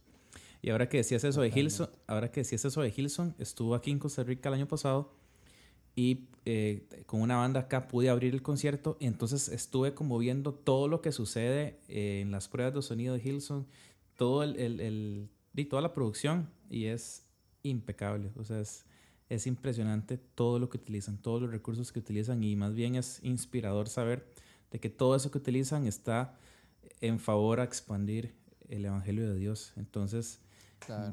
Y 0.61 0.69
ahora 0.69 0.89
que 0.89 0.97
decías 0.97 1.23
eso 1.23 1.41
de 1.41 1.49
Hilson, 1.49 1.89
ahora 2.05 2.31
que 2.31 2.41
decías 2.41 2.65
eso 2.65 2.81
de 2.81 2.93
Hilson, 2.95 3.33
estuvo 3.39 3.75
aquí 3.75 3.91
en 3.91 3.99
Costa 3.99 4.23
Rica 4.23 4.49
el 4.49 4.55
año 4.55 4.67
pasado 4.67 5.13
y 5.95 6.27
eh, 6.45 6.87
con 7.05 7.21
una 7.21 7.37
banda 7.37 7.61
acá 7.61 7.87
pude 7.87 8.09
abrir 8.09 8.33
el 8.33 8.41
concierto 8.41 8.97
y 8.99 9.07
entonces 9.07 9.49
estuve 9.49 9.93
como 9.93 10.17
viendo 10.17 10.53
todo 10.53 10.87
lo 10.87 11.01
que 11.01 11.11
sucede 11.11 11.79
eh, 11.87 12.19
en 12.21 12.31
las 12.31 12.47
pruebas 12.47 12.73
de 12.73 12.81
sonido 12.81 13.15
de 13.15 13.21
Hilson 13.27 13.65
todo 14.19 14.43
el, 14.43 14.81
el, 14.81 15.29
y 15.55 15.65
toda 15.65 15.81
la 15.81 15.93
producción 15.93 16.49
y 16.69 16.87
es 16.87 17.25
impecable. 17.63 18.33
O 18.35 18.43
sea, 18.43 18.59
es, 18.59 18.85
es 19.29 19.47
impresionante 19.47 20.17
todo 20.17 20.59
lo 20.59 20.69
que 20.69 20.75
utilizan, 20.75 21.17
todos 21.17 21.41
los 21.41 21.51
recursos 21.51 21.93
que 21.93 21.99
utilizan 21.99 22.43
y 22.43 22.57
más 22.57 22.75
bien 22.75 22.95
es 22.95 23.23
inspirador 23.23 23.87
saber 23.87 24.27
de 24.71 24.79
que 24.81 24.89
todo 24.89 25.15
eso 25.15 25.31
que 25.31 25.37
utilizan 25.37 25.87
está 25.87 26.37
en 26.99 27.17
favor 27.17 27.61
a 27.61 27.63
expandir 27.63 28.35
el 28.67 28.83
Evangelio 28.83 29.25
de 29.29 29.37
Dios. 29.37 29.71
Entonces, 29.77 30.41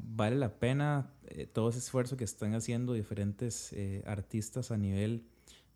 vale 0.02 0.34
la 0.34 0.58
pena 0.58 1.08
eh, 1.28 1.46
todo 1.46 1.68
ese 1.68 1.78
esfuerzo 1.78 2.16
que 2.16 2.24
están 2.24 2.54
haciendo 2.54 2.92
diferentes 2.92 3.72
eh, 3.72 4.02
artistas 4.04 4.72
a 4.72 4.76
nivel 4.76 5.28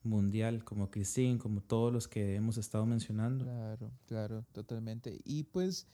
mundial, 0.02 0.64
como 0.64 0.90
Christine, 0.90 1.38
como 1.38 1.60
todos 1.60 1.92
los 1.92 2.08
que 2.08 2.34
hemos 2.34 2.58
estado 2.58 2.86
mencionando. 2.86 3.44
Claro, 3.44 3.92
claro, 4.06 4.44
totalmente. 4.52 5.20
Y 5.24 5.44
pues 5.44 5.86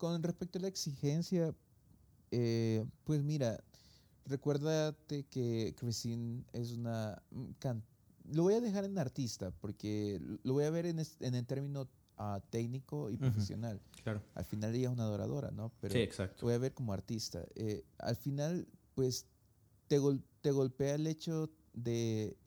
con 0.00 0.22
respecto 0.22 0.58
a 0.58 0.62
la 0.62 0.68
exigencia, 0.68 1.54
eh, 2.30 2.86
pues 3.04 3.22
mira, 3.22 3.62
recuérdate 4.24 5.24
que 5.24 5.74
Christine 5.76 6.42
es 6.54 6.72
una... 6.72 7.22
Lo 8.32 8.44
voy 8.44 8.54
a 8.54 8.62
dejar 8.62 8.84
en 8.84 8.96
artista 8.98 9.50
porque 9.60 10.18
lo 10.42 10.54
voy 10.54 10.64
a 10.64 10.70
ver 10.70 10.86
en, 10.86 11.00
en 11.00 11.34
el 11.34 11.44
término 11.44 11.86
uh, 12.18 12.40
técnico 12.48 13.10
y 13.10 13.18
profesional. 13.18 13.78
Claro. 14.02 14.22
Al 14.34 14.46
final 14.46 14.74
ella 14.74 14.88
es 14.88 14.94
una 14.94 15.02
adoradora, 15.02 15.50
¿no? 15.50 15.70
Pero 15.82 15.92
sí, 15.92 16.00
exacto. 16.00 16.38
Lo 16.40 16.46
voy 16.46 16.54
a 16.54 16.58
ver 16.58 16.72
como 16.72 16.94
artista. 16.94 17.44
Eh, 17.54 17.84
al 17.98 18.16
final, 18.16 18.66
pues 18.94 19.26
te, 19.86 19.98
te 20.40 20.50
golpea 20.50 20.94
el 20.94 21.06
hecho 21.08 21.50
de, 21.74 22.38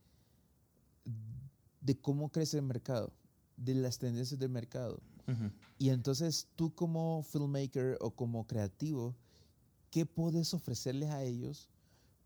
de 1.81 2.01
cómo 2.01 2.31
crece 2.31 2.57
el 2.57 2.63
mercado, 2.63 3.13
de 3.57 3.75
las 3.75 3.99
tendencias 3.99 4.39
del 4.39 4.49
mercado. 4.49 4.99
Y 5.77 5.89
entonces 5.89 6.47
tú 6.55 6.73
como 6.73 7.23
filmmaker 7.23 7.97
o 8.01 8.11
como 8.11 8.45
creativo, 8.45 9.15
¿qué 9.89 10.05
puedes 10.05 10.53
ofrecerles 10.53 11.09
a 11.09 11.23
ellos 11.23 11.69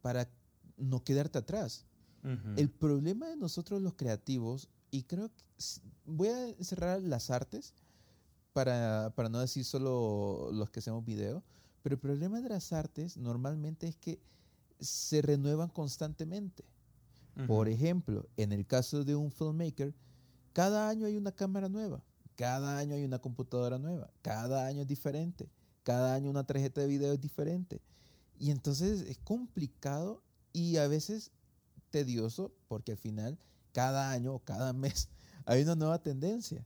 para 0.01 0.29
no 0.77 1.03
quedarte 1.03 1.39
atrás? 1.39 1.85
El 2.57 2.69
problema 2.69 3.27
de 3.27 3.37
nosotros 3.37 3.81
los 3.81 3.93
creativos, 3.93 4.67
y 4.91 5.03
creo 5.03 5.29
que 5.29 5.43
voy 6.05 6.27
a 6.27 6.63
cerrar 6.63 7.01
las 7.01 7.29
artes 7.29 7.73
para, 8.51 9.13
para 9.15 9.29
no 9.29 9.39
decir 9.39 9.63
solo 9.63 10.49
los 10.51 10.69
que 10.69 10.79
hacemos 10.79 11.05
video, 11.05 11.41
pero 11.83 11.95
el 11.95 12.01
problema 12.01 12.41
de 12.41 12.49
las 12.49 12.73
artes 12.73 13.15
normalmente 13.15 13.87
es 13.87 13.95
que 13.95 14.19
se 14.79 15.21
renuevan 15.21 15.69
constantemente. 15.69 16.65
Por 17.45 17.69
ejemplo, 17.69 18.27
en 18.35 18.51
el 18.51 18.65
caso 18.65 19.03
de 19.03 19.15
un 19.15 19.31
filmmaker, 19.31 19.93
cada 20.53 20.89
año 20.89 21.05
hay 21.05 21.15
una 21.15 21.31
cámara 21.31 21.69
nueva, 21.69 22.03
cada 22.37 22.77
año 22.77 22.95
hay 22.95 23.03
una 23.03 23.19
computadora 23.19 23.79
nueva, 23.79 24.09
cada 24.21 24.65
año 24.67 24.83
es 24.83 24.87
diferente, 24.87 25.49
cada 25.83 26.13
año 26.13 26.29
una 26.29 26.45
tarjeta 26.45 26.81
de 26.81 26.87
video 26.87 27.11
es 27.13 27.19
diferente. 27.19 27.81
Y 28.39 28.51
entonces 28.51 29.01
es 29.01 29.17
complicado 29.17 30.21
y 30.53 30.77
a 30.77 30.87
veces 30.87 31.31
tedioso 31.89 32.53
porque 32.67 32.91
al 32.91 32.97
final 32.97 33.39
cada 33.71 34.11
año 34.11 34.35
o 34.35 34.39
cada 34.39 34.71
mes 34.71 35.09
hay 35.45 35.63
una 35.63 35.75
nueva 35.75 36.01
tendencia. 36.01 36.63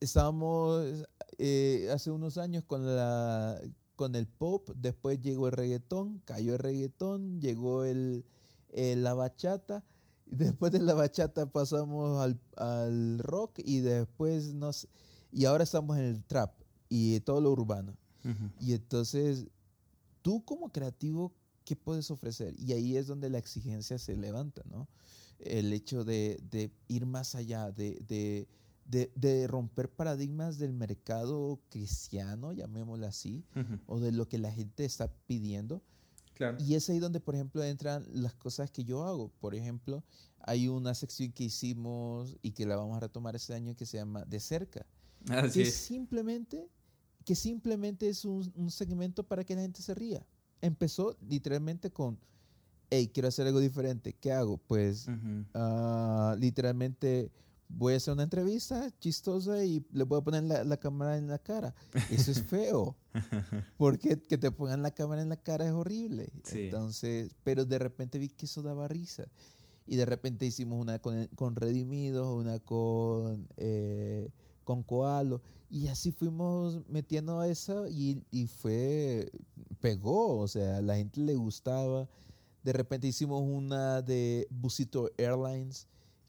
Estábamos 0.00 1.04
eh, 1.36 1.88
hace 1.92 2.10
unos 2.10 2.38
años 2.38 2.64
con, 2.64 2.86
la, 2.86 3.60
con 3.94 4.14
el 4.14 4.26
pop, 4.26 4.70
después 4.74 5.20
llegó 5.20 5.48
el 5.48 5.52
reggaetón, 5.52 6.22
cayó 6.24 6.54
el 6.54 6.60
reggaetón, 6.60 7.40
llegó 7.40 7.84
el, 7.84 8.24
la 8.72 9.12
bachata, 9.14 9.84
después 10.30 10.72
de 10.72 10.80
la 10.80 10.94
bachata 10.94 11.46
pasamos 11.46 12.36
al, 12.56 13.18
rock 13.18 13.60
y 13.64 13.80
después 13.80 14.54
nos... 14.54 14.88
Y 15.30 15.44
ahora 15.44 15.64
estamos 15.64 15.98
en 15.98 16.04
el 16.04 16.24
trap 16.24 16.52
y 16.88 17.20
todo 17.20 17.40
lo 17.40 17.50
urbano. 17.50 17.96
Y 18.60 18.74
entonces, 18.74 19.46
tú 20.20 20.44
como 20.44 20.70
creativo, 20.70 21.32
¿qué 21.64 21.76
puedes 21.76 22.10
ofrecer? 22.10 22.54
Y 22.58 22.72
ahí 22.72 22.96
es 22.96 23.06
donde 23.06 23.30
la 23.30 23.38
exigencia 23.38 23.98
se 23.98 24.16
levanta, 24.16 24.62
¿no? 24.66 24.86
El 25.38 25.72
hecho 25.72 26.04
de, 26.04 26.70
ir 26.88 27.06
más 27.06 27.34
allá, 27.34 27.70
de, 27.70 28.46
de, 28.84 29.46
romper 29.46 29.88
paradigmas 29.90 30.58
del 30.58 30.74
mercado 30.74 31.60
cristiano, 31.70 32.52
llamémoslo 32.52 33.06
así, 33.06 33.44
o 33.86 33.98
de 33.98 34.12
lo 34.12 34.28
que 34.28 34.38
la 34.38 34.52
gente 34.52 34.84
está 34.84 35.10
pidiendo 35.26 35.82
y 36.58 36.74
es 36.74 36.88
ahí 36.88 36.98
donde, 36.98 37.20
por 37.20 37.34
ejemplo, 37.34 37.62
entran 37.62 38.04
las 38.12 38.34
cosas 38.34 38.70
que 38.70 38.84
yo 38.84 39.04
hago. 39.04 39.30
Por 39.40 39.54
ejemplo, 39.54 40.04
hay 40.40 40.68
una 40.68 40.94
sección 40.94 41.32
que 41.32 41.44
hicimos 41.44 42.36
y 42.42 42.52
que 42.52 42.66
la 42.66 42.76
vamos 42.76 42.96
a 42.96 43.00
retomar 43.00 43.36
este 43.36 43.54
año 43.54 43.74
que 43.74 43.86
se 43.86 43.98
llama 43.98 44.24
De 44.24 44.40
cerca. 44.40 44.86
que 45.52 45.66
simplemente 45.66 46.68
que 47.28 47.34
simplemente 47.34 48.08
es 48.08 48.24
un, 48.24 48.70
segmento 48.70 49.22
para 49.22 49.44
que 49.44 49.54
la 49.54 49.60
gente 49.60 49.82
se 49.82 49.94
ría. 49.94 50.24
Empezó 50.62 51.14
literalmente 51.28 51.90
con, 51.90 52.18
hey, 52.88 53.10
quiero 53.12 53.28
hacer 53.28 53.46
algo 53.46 53.60
diferente, 53.60 54.14
¿qué 54.14 54.32
hago? 54.32 54.56
Pues 54.56 55.08
ah, 55.52 56.34
literalmente 56.38 57.30
voy 57.68 57.94
a 57.94 57.96
hacer 57.96 58.14
una 58.14 58.22
entrevista 58.22 58.90
chistosa 58.98 59.64
y 59.64 59.84
le 59.92 60.04
voy 60.04 60.18
a 60.18 60.24
poner 60.24 60.44
la, 60.44 60.76
cámara 60.78 61.16
en 61.16 61.28
la 61.28 61.38
cara. 61.38 61.74
Eso 62.10 62.30
es 62.30 62.42
feo. 62.42 62.96
Porque 63.76 64.20
que 64.22 64.38
te 64.38 64.50
pongan 64.50 64.82
la 64.82 64.90
cámara 64.90 65.22
en 65.22 65.28
la 65.28 65.36
cara 65.36 65.66
es 65.66 65.72
horrible. 65.72 66.30
Entonces, 66.52 67.30
pero 67.44 67.64
de 67.64 67.78
repente 67.78 68.18
vi 68.18 68.28
que 68.28 68.46
eso 68.46 68.62
daba 68.62 68.88
risa. 68.88 69.26
Y 69.86 69.96
de 69.96 70.04
repente 70.04 70.44
hicimos 70.46 70.80
una 70.80 70.98
con, 70.98 71.26
con 71.34 71.56
Redimidos, 71.56 72.28
una 72.28 72.58
con, 72.58 73.48
eh, 73.56 74.30
con 74.64 74.82
Koalo. 74.82 75.40
Y 75.70 75.88
así 75.88 76.12
fuimos 76.12 76.80
metiendo 76.88 77.42
eso 77.42 77.88
y, 77.88 78.22
y 78.30 78.46
fue, 78.46 79.30
pegó. 79.80 80.38
O 80.38 80.48
sea, 80.48 80.78
a 80.78 80.82
la 80.82 80.96
gente 80.96 81.20
le 81.20 81.34
gustaba. 81.34 82.08
De 82.62 82.72
repente 82.72 83.06
hicimos 83.06 83.42
una 83.42 84.02
de 84.02 84.46
Busito 84.50 85.10
Airlines 85.16 85.86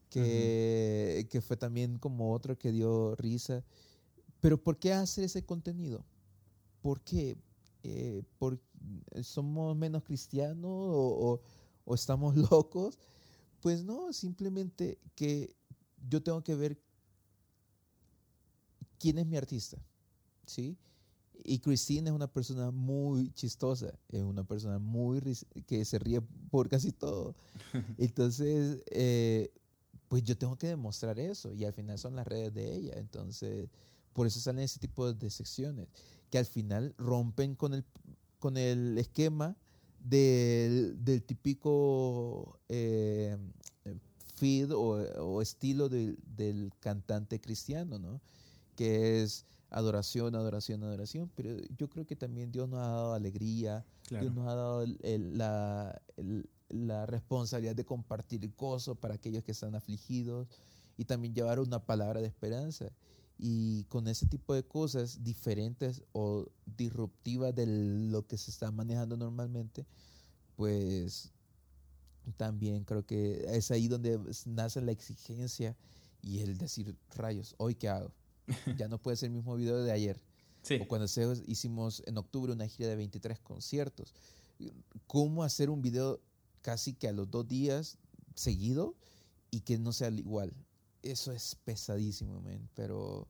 que, 0.09 1.27
que 1.29 1.41
fue 1.41 1.57
también 1.57 1.97
como 1.97 2.33
otro 2.33 2.57
que 2.57 2.71
dio 2.71 3.15
risa. 3.15 3.63
Pero 4.39 4.61
¿por 4.61 4.77
qué 4.77 4.93
hacer 4.93 5.23
ese 5.23 5.45
contenido? 5.45 6.05
¿Por 6.81 7.01
qué? 7.01 7.37
Eh, 7.83 8.23
¿por, 8.37 8.59
¿Somos 9.21 9.75
menos 9.75 10.03
cristianos 10.03 10.71
o, 10.71 11.41
o, 11.85 11.95
estamos 11.95 12.35
locos? 12.51 12.97
Pues 13.61 13.83
no, 13.83 14.13
simplemente 14.13 14.99
que 15.15 15.55
yo 16.09 16.23
tengo 16.23 16.41
que 16.43 16.55
ver 16.55 16.79
quién 18.97 19.17
es 19.17 19.25
mi 19.25 19.37
artista, 19.37 19.77
¿sí? 20.45 20.77
Y 21.43 21.59
Christine 21.59 22.09
es 22.09 22.15
una 22.15 22.31
persona 22.31 22.71
muy 22.71 23.31
chistosa, 23.31 23.97
es 24.09 24.23
una 24.23 24.43
persona 24.43 24.77
muy 24.77 25.21
que 25.65 25.85
se 25.85 25.99
ríe 25.99 26.21
por 26.21 26.67
casi 26.69 26.91
todo. 26.91 27.35
Entonces, 27.97 28.83
eh, 28.91 29.51
pues 30.09 30.23
yo 30.23 30.37
tengo 30.37 30.57
que 30.57 30.67
demostrar 30.67 31.19
eso 31.19 31.53
y 31.53 31.63
al 31.63 31.73
final 31.73 31.97
son 31.97 32.15
las 32.15 32.27
redes 32.27 32.53
de 32.53 32.75
ella. 32.75 32.93
Entonces, 32.97 33.69
por 34.13 34.27
eso 34.27 34.39
salen 34.39 34.63
ese 34.63 34.79
tipo 34.79 35.13
de 35.13 35.29
secciones 35.29 35.87
que 36.29 36.39
al 36.39 36.45
final 36.45 36.93
rompen 36.97 37.55
con 37.55 37.73
el, 37.73 37.85
con 38.39 38.57
el 38.57 38.97
esquema 38.97 39.55
del, 40.03 40.97
típico 41.25 42.59
eh, 42.69 43.37
feed 44.35 44.71
o, 44.73 45.41
estilo 45.41 45.89
del 45.89 46.71
cantante 46.79 47.39
cristiano, 47.39 47.99
¿no? 47.99 48.19
Que 48.75 49.21
es 49.21 49.45
adoración, 49.69 50.33
adoración, 50.35 50.83
adoración, 50.83 51.29
pero 51.35 51.55
yo 51.77 51.89
creo 51.89 52.07
que 52.07 52.15
también 52.15 52.51
Dios 52.51 52.67
nos 52.67 52.79
ha 52.79 52.87
dado 52.87 53.13
alegría, 53.13 53.85
Dios 54.09 54.33
nos 54.33 54.47
ha 54.47 54.55
dado 54.55 54.85
la, 55.05 56.01
la 56.69 57.05
responsabilidad 57.05 57.75
de 57.75 57.85
compartir 57.85 58.53
gozo 58.57 58.95
para 58.95 59.15
aquellos 59.15 59.43
que 59.43 59.51
están 59.51 59.75
afligidos 59.75 60.47
y 60.97 61.05
también 61.05 61.33
llevar 61.33 61.59
una 61.59 61.85
palabra 61.85 62.21
de 62.21 62.27
esperanza. 62.27 62.91
Y 63.37 63.85
con 63.85 64.07
ese 64.07 64.25
tipo 64.25 64.53
de 64.53 64.63
cosas 64.63 65.23
diferentes 65.23 66.03
o 66.11 66.45
disruptivas 66.65 67.55
de 67.55 67.65
lo 67.65 68.27
que 68.27 68.37
se 68.37 68.51
está 68.51 68.69
manejando 68.71 69.15
normalmente, 69.15 69.85
pues 70.55 71.31
también 72.35 72.83
creo 72.83 73.05
que 73.05 73.45
es 73.47 73.71
ahí 73.71 73.87
donde 73.87 74.19
nace 74.45 74.81
la 74.81 74.91
exigencia 74.91 75.75
y 76.21 76.39
el 76.39 76.57
decir, 76.57 76.95
rayos, 77.15 77.55
¿hoy 77.57 77.75
qué 77.75 77.89
hago? 77.89 78.11
Ya 78.77 78.87
no 78.87 78.97
puede 78.97 79.15
ser 79.15 79.27
el 79.27 79.35
mismo 79.35 79.55
video 79.55 79.81
de 79.83 79.91
ayer. 79.91 80.19
O 80.81 80.87
cuando 80.87 81.07
hicimos 81.47 82.03
en 82.05 82.17
octubre 82.17 82.51
una 82.51 82.67
gira 82.67 82.89
de 82.89 82.95
23 82.97 83.39
conciertos. 83.39 84.13
¿Cómo 85.07 85.43
hacer 85.43 85.69
un 85.69 85.81
video 85.81 86.19
casi 86.61 86.93
que 86.93 87.07
a 87.07 87.11
los 87.11 87.29
dos 87.29 87.47
días 87.47 87.97
seguido 88.35 88.95
y 89.51 89.61
que 89.61 89.77
no 89.77 89.91
sea 89.91 90.09
igual. 90.09 90.53
Eso 91.01 91.31
es 91.31 91.55
pesadísimo, 91.55 92.41
man. 92.41 92.69
Pero, 92.75 93.27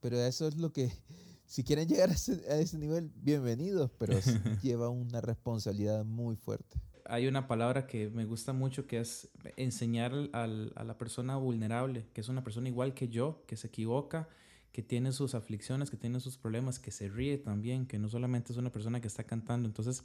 pero 0.00 0.18
eso 0.20 0.48
es 0.48 0.56
lo 0.56 0.72
que, 0.72 0.92
si 1.46 1.64
quieren 1.64 1.88
llegar 1.88 2.10
a 2.10 2.14
ese, 2.14 2.78
nivel, 2.78 3.10
bienvenidos, 3.16 3.90
pero 3.98 4.18
lleva 4.62 4.88
una 4.88 5.20
responsabilidad 5.20 6.04
muy 6.04 6.36
fuerte. 6.36 6.80
Hay 7.04 7.26
una 7.26 7.48
palabra 7.48 7.86
que 7.86 8.08
me 8.10 8.24
gusta 8.24 8.52
mucho 8.52 8.86
que 8.86 9.00
es 9.00 9.28
enseñar 9.56 10.12
a 10.32 10.46
la 10.46 10.98
persona 10.98 11.36
vulnerable, 11.36 12.06
que 12.12 12.20
es 12.20 12.28
una 12.28 12.44
persona 12.44 12.68
igual 12.68 12.94
que 12.94 13.08
yo, 13.08 13.42
que 13.46 13.56
se 13.56 13.66
equivoca, 13.66 14.28
que 14.70 14.82
tiene 14.82 15.12
sus 15.12 15.34
aflicciones, 15.34 15.90
que 15.90 15.96
tiene 15.96 16.20
sus 16.20 16.38
problemas, 16.38 16.78
que 16.78 16.90
se 16.90 17.08
ríe 17.08 17.38
también, 17.38 17.86
que 17.86 17.98
no 17.98 18.08
solamente 18.08 18.52
es 18.52 18.58
una 18.58 18.72
persona 18.72 19.00
que 19.00 19.08
está 19.08 19.24
cantando. 19.24 19.68
Entonces, 19.68 20.04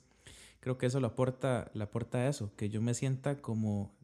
creo 0.60 0.78
que 0.78 0.88
eso 0.88 1.00
lo 1.00 1.08
aporta, 1.08 1.72
le 1.74 1.84
aporta 1.84 2.28
eso, 2.28 2.56
que 2.56 2.70
yo 2.70 2.82
me 2.82 2.94
sienta 2.94 3.42
como, 3.42 3.96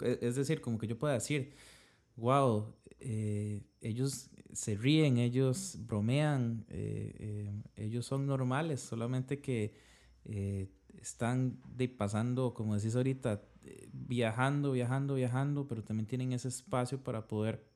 e, 0.00 0.18
es 0.22 0.36
decir, 0.36 0.60
como 0.60 0.78
que 0.78 0.86
yo 0.86 0.98
pueda 0.98 1.14
decir, 1.14 1.54
wow, 2.16 2.74
eh, 3.00 3.62
ellos 3.80 4.30
se 4.52 4.76
ríen, 4.76 5.18
ellos 5.18 5.78
bromean, 5.80 6.64
eh, 6.68 7.14
eh, 7.18 7.62
ellos 7.76 8.06
son 8.06 8.26
normales, 8.26 8.80
solamente 8.80 9.40
que 9.40 9.74
están 11.00 11.60
pasando, 11.98 12.54
como 12.54 12.76
decís 12.76 12.94
ahorita, 12.94 13.42
viajando, 13.92 14.70
viajando, 14.70 15.14
viajando, 15.14 15.66
pero 15.66 15.82
también 15.82 16.06
tienen 16.06 16.32
ese 16.32 16.46
espacio 16.46 17.02
para 17.02 17.26
poder 17.26 17.66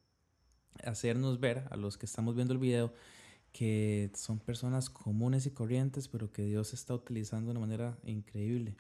hacernos 0.85 1.41
ver 1.41 1.65
a 1.71 1.77
los 1.77 1.99
que 1.99 2.07
estamos 2.07 2.37
viendo 2.37 2.53
el 2.53 2.61
video 2.61 2.93
que 3.57 4.11
son 4.15 4.39
personas 4.39 4.91
comunes 4.91 5.47
y 5.47 5.51
corrientes, 5.51 6.09
pero 6.09 6.31
que 6.31 6.43
Dios 6.43 6.75
está 6.75 6.93
utilizando 6.93 7.47
de 7.47 7.53
una 7.53 7.61
manera 7.67 7.97
increíble. 8.05 8.77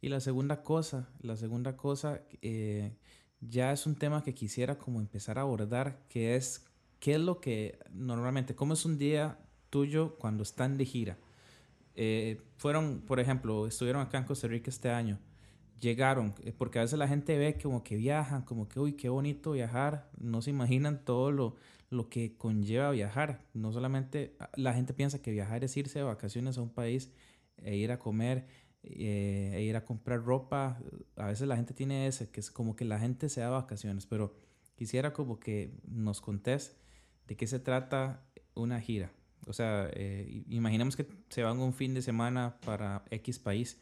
Y 0.00 0.08
la 0.08 0.20
segunda 0.20 0.62
cosa, 0.62 1.10
la 1.20 1.36
segunda 1.36 1.76
cosa, 1.76 2.22
eh, 2.40 2.96
ya 3.42 3.72
es 3.72 3.84
un 3.84 3.94
tema 3.94 4.24
que 4.24 4.32
quisiera 4.32 4.78
como 4.78 5.00
empezar 5.00 5.38
a 5.38 5.42
abordar, 5.42 6.00
que 6.08 6.34
es 6.34 6.64
qué 6.98 7.16
es 7.16 7.20
lo 7.20 7.42
que 7.42 7.78
normalmente, 7.92 8.54
cómo 8.54 8.72
es 8.72 8.86
un 8.86 8.96
día 8.96 9.38
tuyo 9.68 10.16
cuando 10.16 10.44
están 10.44 10.78
de 10.78 10.86
gira. 10.86 11.18
Eh, 11.94 12.40
fueron, 12.56 13.02
por 13.06 13.20
ejemplo, 13.20 13.66
estuvieron 13.66 14.00
acá 14.00 14.16
en 14.16 14.24
Costa 14.24 14.48
Rica 14.48 14.70
este 14.70 14.88
año. 14.88 15.18
Llegaron, 15.80 16.34
eh, 16.42 16.52
porque 16.56 16.78
a 16.78 16.82
veces 16.82 16.98
la 16.98 17.08
gente 17.08 17.36
ve 17.36 17.58
como 17.60 17.82
que 17.82 17.96
viajan, 17.96 18.42
como 18.42 18.68
que, 18.68 18.80
uy, 18.80 18.94
qué 18.94 19.08
bonito 19.08 19.52
viajar, 19.52 20.10
no 20.18 20.42
se 20.42 20.50
imaginan 20.50 21.04
todo 21.04 21.30
lo, 21.32 21.56
lo 21.90 22.08
que 22.08 22.36
conlleva 22.36 22.90
viajar. 22.90 23.44
No 23.54 23.72
solamente 23.72 24.36
ah, 24.40 24.50
la 24.56 24.74
gente 24.74 24.94
piensa 24.94 25.20
que 25.20 25.30
viajar 25.30 25.64
es 25.64 25.76
irse 25.76 25.98
de 25.98 26.04
vacaciones 26.04 26.58
a 26.58 26.62
un 26.62 26.70
país 26.70 27.12
e 27.58 27.76
ir 27.76 27.92
a 27.92 27.98
comer 27.98 28.46
eh, 28.82 29.52
e 29.54 29.62
ir 29.62 29.76
a 29.76 29.84
comprar 29.84 30.22
ropa. 30.22 30.78
A 31.16 31.26
veces 31.26 31.48
la 31.48 31.56
gente 31.56 31.74
tiene 31.74 32.06
ese, 32.06 32.30
que 32.30 32.40
es 32.40 32.50
como 32.50 32.76
que 32.76 32.84
la 32.84 32.98
gente 32.98 33.28
se 33.28 33.40
da 33.40 33.50
vacaciones, 33.50 34.06
pero 34.06 34.34
quisiera 34.76 35.12
como 35.12 35.40
que 35.40 35.72
nos 35.86 36.20
contés 36.20 36.76
de 37.26 37.36
qué 37.36 37.46
se 37.46 37.58
trata 37.58 38.24
una 38.54 38.80
gira. 38.80 39.12
O 39.46 39.52
sea, 39.52 39.88
eh, 39.92 40.44
imaginemos 40.48 40.96
que 40.96 41.06
se 41.28 41.42
van 41.42 41.58
un 41.60 41.72
fin 41.72 41.94
de 41.94 42.02
semana 42.02 42.58
para 42.64 43.04
X 43.10 43.38
país 43.38 43.80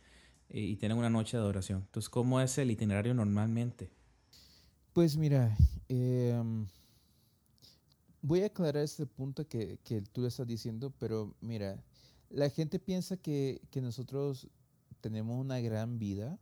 y 0.48 0.76
tienen 0.76 0.98
una 0.98 1.10
noche 1.10 1.36
de 1.36 1.42
adoración. 1.42 1.82
Entonces, 1.86 2.08
¿cómo 2.08 2.40
es 2.40 2.56
el 2.58 2.70
itinerario 2.70 3.14
normalmente? 3.14 3.90
Pues 4.92 5.16
mira, 5.16 5.56
em, 5.88 6.66
voy 8.22 8.42
a 8.42 8.46
aclarar 8.46 8.84
este 8.84 9.06
punto 9.06 9.46
que, 9.48 9.78
que 9.84 10.02
tú 10.02 10.24
estás 10.26 10.46
diciendo, 10.46 10.92
pero 10.98 11.34
mira, 11.40 11.82
la 12.30 12.48
gente 12.50 12.78
piensa 12.78 13.16
que, 13.16 13.60
que 13.70 13.80
nosotros 13.80 14.48
tenemos 15.00 15.38
una 15.38 15.60
gran 15.60 15.98
vida 15.98 16.38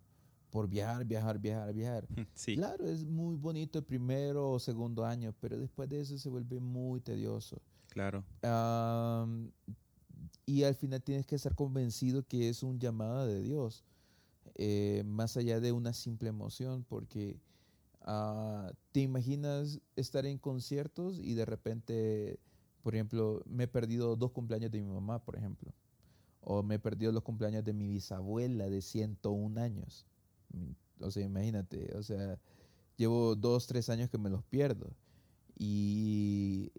por 0.52 0.68
viajar, 0.68 1.04
viajar, 1.06 1.38
viajar, 1.38 1.72
viajar. 1.72 2.06
Sí. 2.34 2.56
Claro, 2.56 2.86
es 2.86 3.04
muy 3.04 3.36
bonito 3.36 3.78
el 3.78 3.84
primero 3.84 4.50
o 4.50 4.58
segundo 4.58 5.04
año, 5.04 5.34
pero 5.40 5.58
después 5.58 5.88
de 5.88 6.00
eso 6.00 6.18
se 6.18 6.28
vuelve 6.28 6.60
muy 6.60 7.00
tedioso. 7.00 7.60
Claro. 7.88 8.24
y 10.46 10.62
al 10.62 10.74
final 10.74 11.02
tienes 11.02 11.26
que 11.26 11.34
estar 11.34 11.54
convencido 11.54 12.26
que 12.26 12.48
es 12.48 12.62
un 12.62 12.78
llamado 12.78 13.26
de 13.26 13.42
Dios, 13.42 13.84
eh, 14.54 15.02
más 15.06 15.36
allá 15.36 15.60
de 15.60 15.72
una 15.72 15.92
simple 15.92 16.28
emoción, 16.28 16.84
porque 16.88 17.40
ah, 18.02 18.72
te 18.92 19.00
imaginas 19.00 19.80
estar 19.96 20.26
en 20.26 20.38
conciertos 20.38 21.18
y 21.18 21.34
de 21.34 21.44
repente, 21.44 22.38
por 22.82 22.94
ejemplo, 22.94 23.42
me 23.46 23.64
he 23.64 23.68
perdido 23.68 24.16
dos 24.16 24.32
cumpleaños 24.32 24.70
de 24.70 24.80
mi 24.80 24.88
mamá, 24.88 25.24
por 25.24 25.36
ejemplo, 25.36 25.72
o 26.40 26.62
me 26.62 26.76
he 26.76 26.78
perdido 26.78 27.12
los 27.12 27.22
cumpleaños 27.22 27.64
de 27.64 27.72
mi 27.72 27.88
bisabuela 27.88 28.68
de 28.68 28.82
101 28.82 29.60
años. 29.60 30.06
O 31.00 31.10
sea, 31.10 31.24
imagínate, 31.24 31.96
o 31.96 32.02
sea, 32.02 32.38
llevo 32.96 33.34
dos, 33.34 33.66
tres 33.66 33.88
años 33.88 34.10
que 34.10 34.18
me 34.18 34.30
los 34.30 34.42
pierdo. 34.44 34.90
Y 35.58 36.72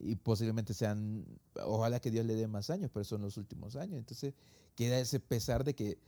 y 0.00 0.16
posiblemente 0.16 0.74
sean, 0.74 1.24
ojalá 1.64 2.00
que 2.00 2.10
Dios 2.10 2.26
le 2.26 2.34
dé 2.34 2.46
más 2.48 2.70
años, 2.70 2.90
pero 2.92 3.04
son 3.04 3.22
los 3.22 3.36
últimos 3.36 3.76
años. 3.76 3.98
Entonces 3.98 4.34
queda 4.74 4.98
ese 4.98 5.20
pesar 5.20 5.64
de 5.64 5.74
que 5.74 5.98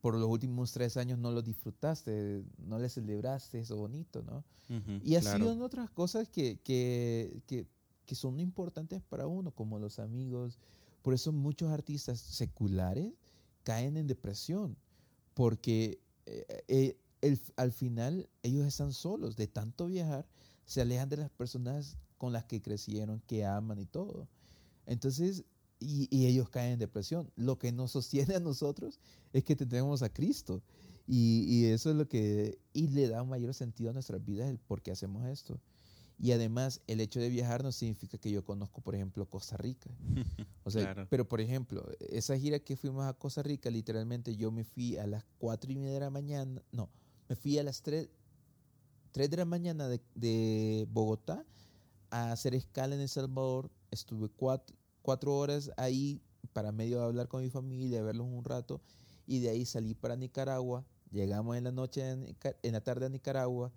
por 0.00 0.14
los 0.14 0.28
últimos 0.28 0.72
tres 0.72 0.96
años 0.96 1.18
no 1.18 1.30
lo 1.30 1.42
disfrutaste, 1.42 2.42
no 2.58 2.78
le 2.78 2.88
celebraste 2.88 3.60
eso 3.60 3.76
bonito, 3.76 4.22
¿no? 4.22 4.44
y 5.04 5.16
así 5.16 5.26
son 5.26 5.62
otras 5.62 5.90
cosas 5.90 6.28
que, 6.28 6.58
que, 6.60 7.42
que, 7.46 7.66
que, 8.06 8.14
son 8.14 8.38
importantes 8.38 9.02
para 9.02 9.26
uno, 9.26 9.50
como 9.50 9.80
los 9.80 9.98
amigos. 9.98 10.60
Por 11.02 11.12
eso 11.12 11.32
muchos 11.32 11.70
artistas 11.70 12.20
seculares 12.20 13.12
caen 13.64 13.96
en 13.96 14.06
depresión, 14.06 14.76
porque 15.34 16.00
eh, 16.26 16.64
eh, 16.68 16.96
el, 17.20 17.40
al 17.56 17.72
final 17.72 18.28
ellos 18.42 18.64
están 18.64 18.92
solos, 18.92 19.36
de 19.36 19.48
tanto 19.48 19.86
viajar, 19.86 20.26
se 20.66 20.80
alejan 20.80 21.08
de 21.08 21.16
las 21.16 21.30
personas 21.30 21.96
con 22.16 22.32
las 22.32 22.44
que 22.44 22.62
crecieron, 22.62 23.20
que 23.26 23.44
aman 23.44 23.80
y 23.80 23.86
todo. 23.86 24.28
Entonces, 24.86 25.44
y, 25.80 26.26
ellos 26.26 26.50
caen 26.50 26.74
en 26.74 26.78
depresión. 26.78 27.30
Lo 27.36 27.58
que 27.58 27.72
nos 27.72 27.92
sostiene 27.92 28.36
a 28.36 28.40
nosotros 28.40 29.00
es 29.32 29.44
que 29.44 29.56
tenemos 29.56 30.02
a 30.02 30.12
Cristo. 30.12 30.62
Y, 31.06 31.64
eso 31.64 31.90
es 31.90 31.96
lo 31.96 32.06
que, 32.06 32.58
y 32.72 32.88
le 32.88 33.08
da 33.08 33.22
un 33.22 33.30
mayor 33.30 33.54
sentido 33.54 33.90
a 33.90 33.92
nuestras 33.92 34.24
vidas 34.24 34.48
el 34.48 34.58
por 34.58 34.82
qué 34.82 34.92
hacemos 34.92 35.26
esto. 35.26 35.58
Y 36.22 36.32
además, 36.32 36.82
el 36.86 37.00
hecho 37.00 37.18
de 37.18 37.30
viajar 37.30 37.64
no 37.64 37.72
significa 37.72 38.18
que 38.18 38.30
yo 38.30 38.44
conozco, 38.44 38.82
por 38.82 38.94
ejemplo, 38.94 39.28
Costa 39.28 39.56
Rica. 39.56 39.90
O 40.62 40.70
sea, 40.70 41.06
pero 41.08 41.26
por 41.26 41.40
ejemplo, 41.40 41.84
esa 41.98 42.38
gira 42.38 42.60
que 42.60 42.76
fuimos 42.76 43.04
a 43.04 43.14
Costa 43.14 43.42
Rica, 43.42 43.70
literalmente 43.70 44.36
yo 44.36 44.52
me 44.52 44.62
fui 44.62 44.98
a 44.98 45.06
las 45.06 45.24
cuatro 45.38 45.72
y 45.72 45.78
media 45.78 45.94
de 45.94 46.00
la 46.00 46.10
mañana, 46.10 46.62
no, 46.70 46.90
me 47.28 47.34
fui 47.34 47.58
a 47.58 47.64
las 47.64 47.82
3, 47.82 48.08
de 49.14 49.36
la 49.36 49.46
mañana 49.46 49.88
de, 49.88 50.00
de 50.14 50.86
Bogotá 50.92 51.44
a 52.10 52.30
hacer 52.30 52.54
escala 52.54 52.94
en 52.94 53.00
El 53.00 53.08
Salvador. 53.08 53.70
Estuve 53.90 54.28
cuatro, 54.28 54.76
cuatro 55.02 55.36
horas 55.36 55.70
ahí 55.76 56.20
para 56.52 56.72
medio 56.72 57.02
hablar 57.02 57.28
con 57.28 57.42
mi 57.42 57.50
familia, 57.50 58.02
verlos 58.02 58.26
un 58.26 58.44
rato. 58.44 58.80
Y 59.26 59.40
de 59.40 59.50
ahí 59.50 59.64
salí 59.64 59.94
para 59.94 60.16
Nicaragua. 60.16 60.84
Llegamos 61.10 61.56
en 61.56 61.64
la 61.64 61.72
noche, 61.72 62.08
en, 62.10 62.72
la 62.72 62.80
tarde 62.80 63.06
a 63.06 63.08
Nicaragua. 63.08 63.72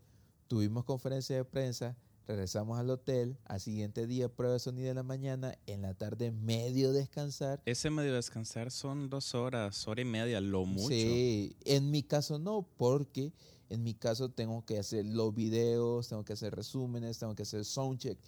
Tuvimos 0.48 0.84
conferencia 0.86 1.36
de 1.36 1.46
prensa. 1.46 1.96
Regresamos 2.28 2.80
al 2.80 2.90
hotel. 2.90 3.38
Al 3.46 3.60
siguiente 3.60 4.08
día, 4.08 4.30
prueba 4.30 4.54
de 4.54 4.60
sonido 4.60 4.90
en 4.90 4.96
la 4.96 5.04
mañana. 5.04 5.58
En 5.66 5.82
la 5.82 5.94
tarde, 5.94 6.32
medio 6.32 6.94
descansar. 6.94 7.62
Ese 7.66 7.90
medio 7.90 8.14
descansar 8.14 8.72
son 8.72 9.10
dos 9.10 9.36
horas, 9.36 9.88
hora 9.88 10.02
y 10.02 10.06
media, 10.06 10.40
lo 10.40 10.66
mucho. 10.66 10.88
Sí, 10.88 11.56
en 11.66 11.92
mi 11.92 12.04
caso 12.04 12.40
no, 12.40 12.68
porque 12.78 13.34
en 13.70 13.84
mi 13.84 13.96
caso 13.96 14.30
tengo 14.30 14.64
que 14.66 14.78
hacer 14.78 15.06
los 15.06 15.34
videos, 15.34 16.08
tengo 16.08 16.24
que 16.24 16.34
hacer 16.34 16.56
resúmenes, 16.56 17.18
tengo 17.18 17.34
que 17.34 17.42
hacer 17.42 17.66
soundcheck, 17.66 18.20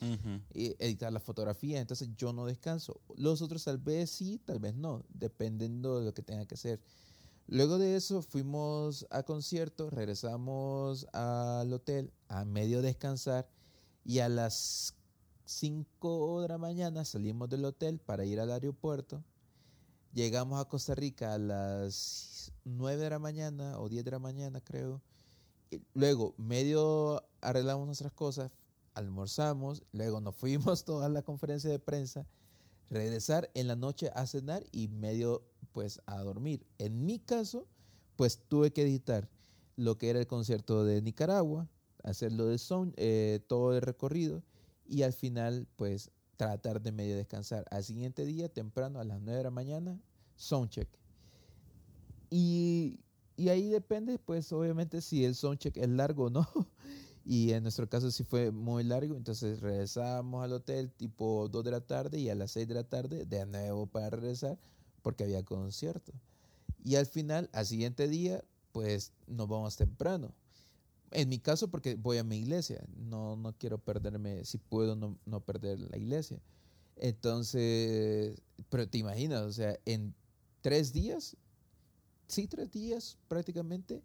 y 0.53 0.75
editar 0.79 1.13
la 1.13 1.19
fotografía, 1.19 1.79
entonces 1.79 2.09
yo 2.17 2.33
no 2.33 2.47
descanso. 2.47 2.99
Los 3.15 3.43
otros 3.43 3.63
tal 3.63 3.77
vez 3.77 4.09
sí, 4.09 4.41
tal 4.43 4.59
vez 4.59 4.73
no, 4.73 5.03
dependiendo 5.09 5.99
de 5.99 6.05
lo 6.05 6.13
que 6.13 6.23
tenga 6.23 6.45
que 6.45 6.55
hacer. 6.55 6.81
Luego 7.47 7.77
de 7.77 7.95
eso 7.95 8.23
fuimos 8.23 9.05
a 9.11 9.21
concierto, 9.21 9.91
regresamos 9.91 11.05
al 11.13 11.71
hotel 11.71 12.11
a 12.27 12.43
medio 12.43 12.81
descansar 12.81 13.47
y 14.05 14.19
a 14.19 14.29
las 14.29 14.93
5 15.45 16.41
de 16.41 16.47
la 16.47 16.57
mañana 16.57 17.03
salimos 17.03 17.49
del 17.49 17.65
hotel 17.65 17.99
para 17.99 18.23
ir 18.23 18.39
al 18.39 18.51
aeropuerto. 18.51 19.23
Llegamos 20.13 20.61
a 20.61 20.65
Costa 20.65 20.95
Rica 20.95 21.33
a 21.33 21.37
las 21.37 22.53
9 22.63 23.03
de 23.03 23.09
la 23.09 23.19
mañana 23.19 23.77
o 23.79 23.89
10 23.89 24.05
de 24.05 24.11
la 24.11 24.19
mañana 24.19 24.61
creo 24.61 25.01
luego, 25.93 26.33
medio 26.37 27.23
arreglamos 27.41 27.85
nuestras 27.85 28.13
cosas, 28.13 28.51
almorzamos, 28.93 29.83
luego 29.91 30.21
nos 30.21 30.35
fuimos 30.35 30.83
toda 30.85 31.09
la 31.09 31.21
conferencia 31.21 31.69
de 31.69 31.79
prensa, 31.79 32.25
regresar 32.89 33.49
en 33.53 33.67
la 33.67 33.75
noche 33.75 34.11
a 34.13 34.25
cenar 34.27 34.63
y 34.71 34.87
medio 34.87 35.43
pues 35.71 36.01
a 36.05 36.21
dormir. 36.21 36.65
En 36.77 37.05
mi 37.05 37.19
caso, 37.19 37.67
pues 38.15 38.39
tuve 38.47 38.71
que 38.71 38.83
editar 38.83 39.29
lo 39.75 39.97
que 39.97 40.09
era 40.09 40.19
el 40.19 40.27
concierto 40.27 40.85
de 40.85 41.01
Nicaragua, 41.01 41.67
hacerlo 42.05 42.45
de 42.45 42.57
son, 42.57 42.93
eh, 42.97 43.39
todo 43.47 43.75
el 43.75 43.81
recorrido 43.81 44.43
y 44.87 45.01
al 45.03 45.13
final 45.13 45.67
pues 45.75 46.11
tratar 46.37 46.81
de 46.81 46.91
medio 46.91 47.15
descansar. 47.15 47.65
Al 47.71 47.83
siguiente 47.83 48.25
día, 48.25 48.49
temprano, 48.49 48.99
a 48.99 49.03
las 49.03 49.21
9 49.21 49.37
de 49.37 49.43
la 49.43 49.51
mañana, 49.51 49.99
soundcheck. 50.35 50.89
Y 52.29 52.99
y 53.37 53.49
ahí 53.49 53.69
depende, 53.69 54.17
pues 54.17 54.51
obviamente 54.53 55.01
si 55.01 55.25
el 55.25 55.35
soundcheck 55.35 55.77
es 55.77 55.89
largo 55.89 56.25
o 56.25 56.29
no. 56.29 56.47
Y 57.27 57.53
en 57.53 57.63
nuestro 57.63 57.89
caso 57.89 58.11
sí 58.11 58.23
fue 58.23 58.51
muy 58.51 58.83
largo, 58.83 59.15
entonces 59.15 59.59
regresamos 59.59 60.43
al 60.43 60.53
hotel 60.53 60.91
tipo 60.91 61.49
2 61.49 61.63
de 61.63 61.71
la 61.71 61.81
tarde 61.81 62.19
y 62.19 62.29
a 62.29 62.35
las 62.35 62.51
6 62.51 62.67
de 62.67 62.75
la 62.75 62.83
tarde 62.83 63.25
de 63.25 63.47
nuevo 63.47 63.87
para 63.87 64.11
regresar 64.11 64.59
porque 65.01 65.23
había 65.23 65.43
concierto. 65.43 66.13
Y 66.83 66.97
al 66.97 67.07
final, 67.07 67.49
al 67.51 67.65
siguiente 67.65 68.07
día, 68.07 68.43
pues 68.73 69.11
nos 69.25 69.47
vamos 69.47 69.75
temprano. 69.75 70.35
En 71.15 71.29
mi 71.29 71.39
caso 71.39 71.69
porque 71.69 71.95
voy 71.95 72.17
a 72.17 72.23
mi 72.23 72.37
iglesia, 72.37 72.83
no, 72.97 73.35
no 73.35 73.53
quiero 73.53 73.77
perderme, 73.77 74.43
si 74.43 74.57
puedo 74.57 74.95
no, 74.95 75.17
no 75.25 75.39
perder 75.39 75.79
la 75.79 75.97
iglesia. 75.97 76.41
Entonces, 76.97 78.41
pero 78.69 78.87
te 78.87 78.97
imaginas, 78.97 79.41
o 79.43 79.51
sea, 79.51 79.77
en 79.85 80.13
tres 80.61 80.91
días 80.91 81.37
sí, 82.27 82.47
tres 82.47 82.71
días 82.71 83.17
prácticamente, 83.27 84.01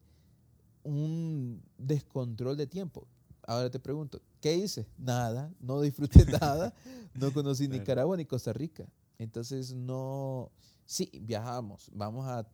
un 0.83 1.63
descontrol 1.79 2.57
de 2.57 2.67
tiempo. 2.67 3.07
Ahora 3.47 3.71
te 3.71 3.81
pregunto, 3.81 4.21
¿qué 4.41 4.57
hice? 4.57 4.87
Nada, 4.99 5.53
no 5.61 5.81
disfruté 5.81 6.25
nada, 6.41 6.75
no 7.15 7.33
conocí 7.33 7.69
Nicaragua 7.69 8.17
ni 8.17 8.25
Costa 8.25 8.53
Rica. 8.53 8.87
Entonces 9.19 9.75
no, 9.75 10.51
sí, 10.87 11.11
viajamos, 11.21 11.91
vamos 11.93 12.27
a 12.27 12.47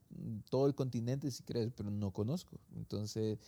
todo 0.50 0.66
el 0.66 0.74
continente 0.74 1.30
si 1.30 1.42
crees, 1.42 1.72
pero 1.76 1.90
no 1.90 2.12
conozco. 2.12 2.58
Entonces 2.74 3.38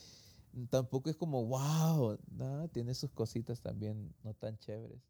tampoco 0.67 1.11
es 1.11 1.17
como, 1.17 1.45
wow, 1.47 2.19
nada, 2.31 2.69
tiene 2.69 2.95
sus 2.95 3.11
cositas 3.13 3.61
también 3.61 4.15
no 4.25 4.35
tan 4.35 4.59
chéveres. 4.59 5.01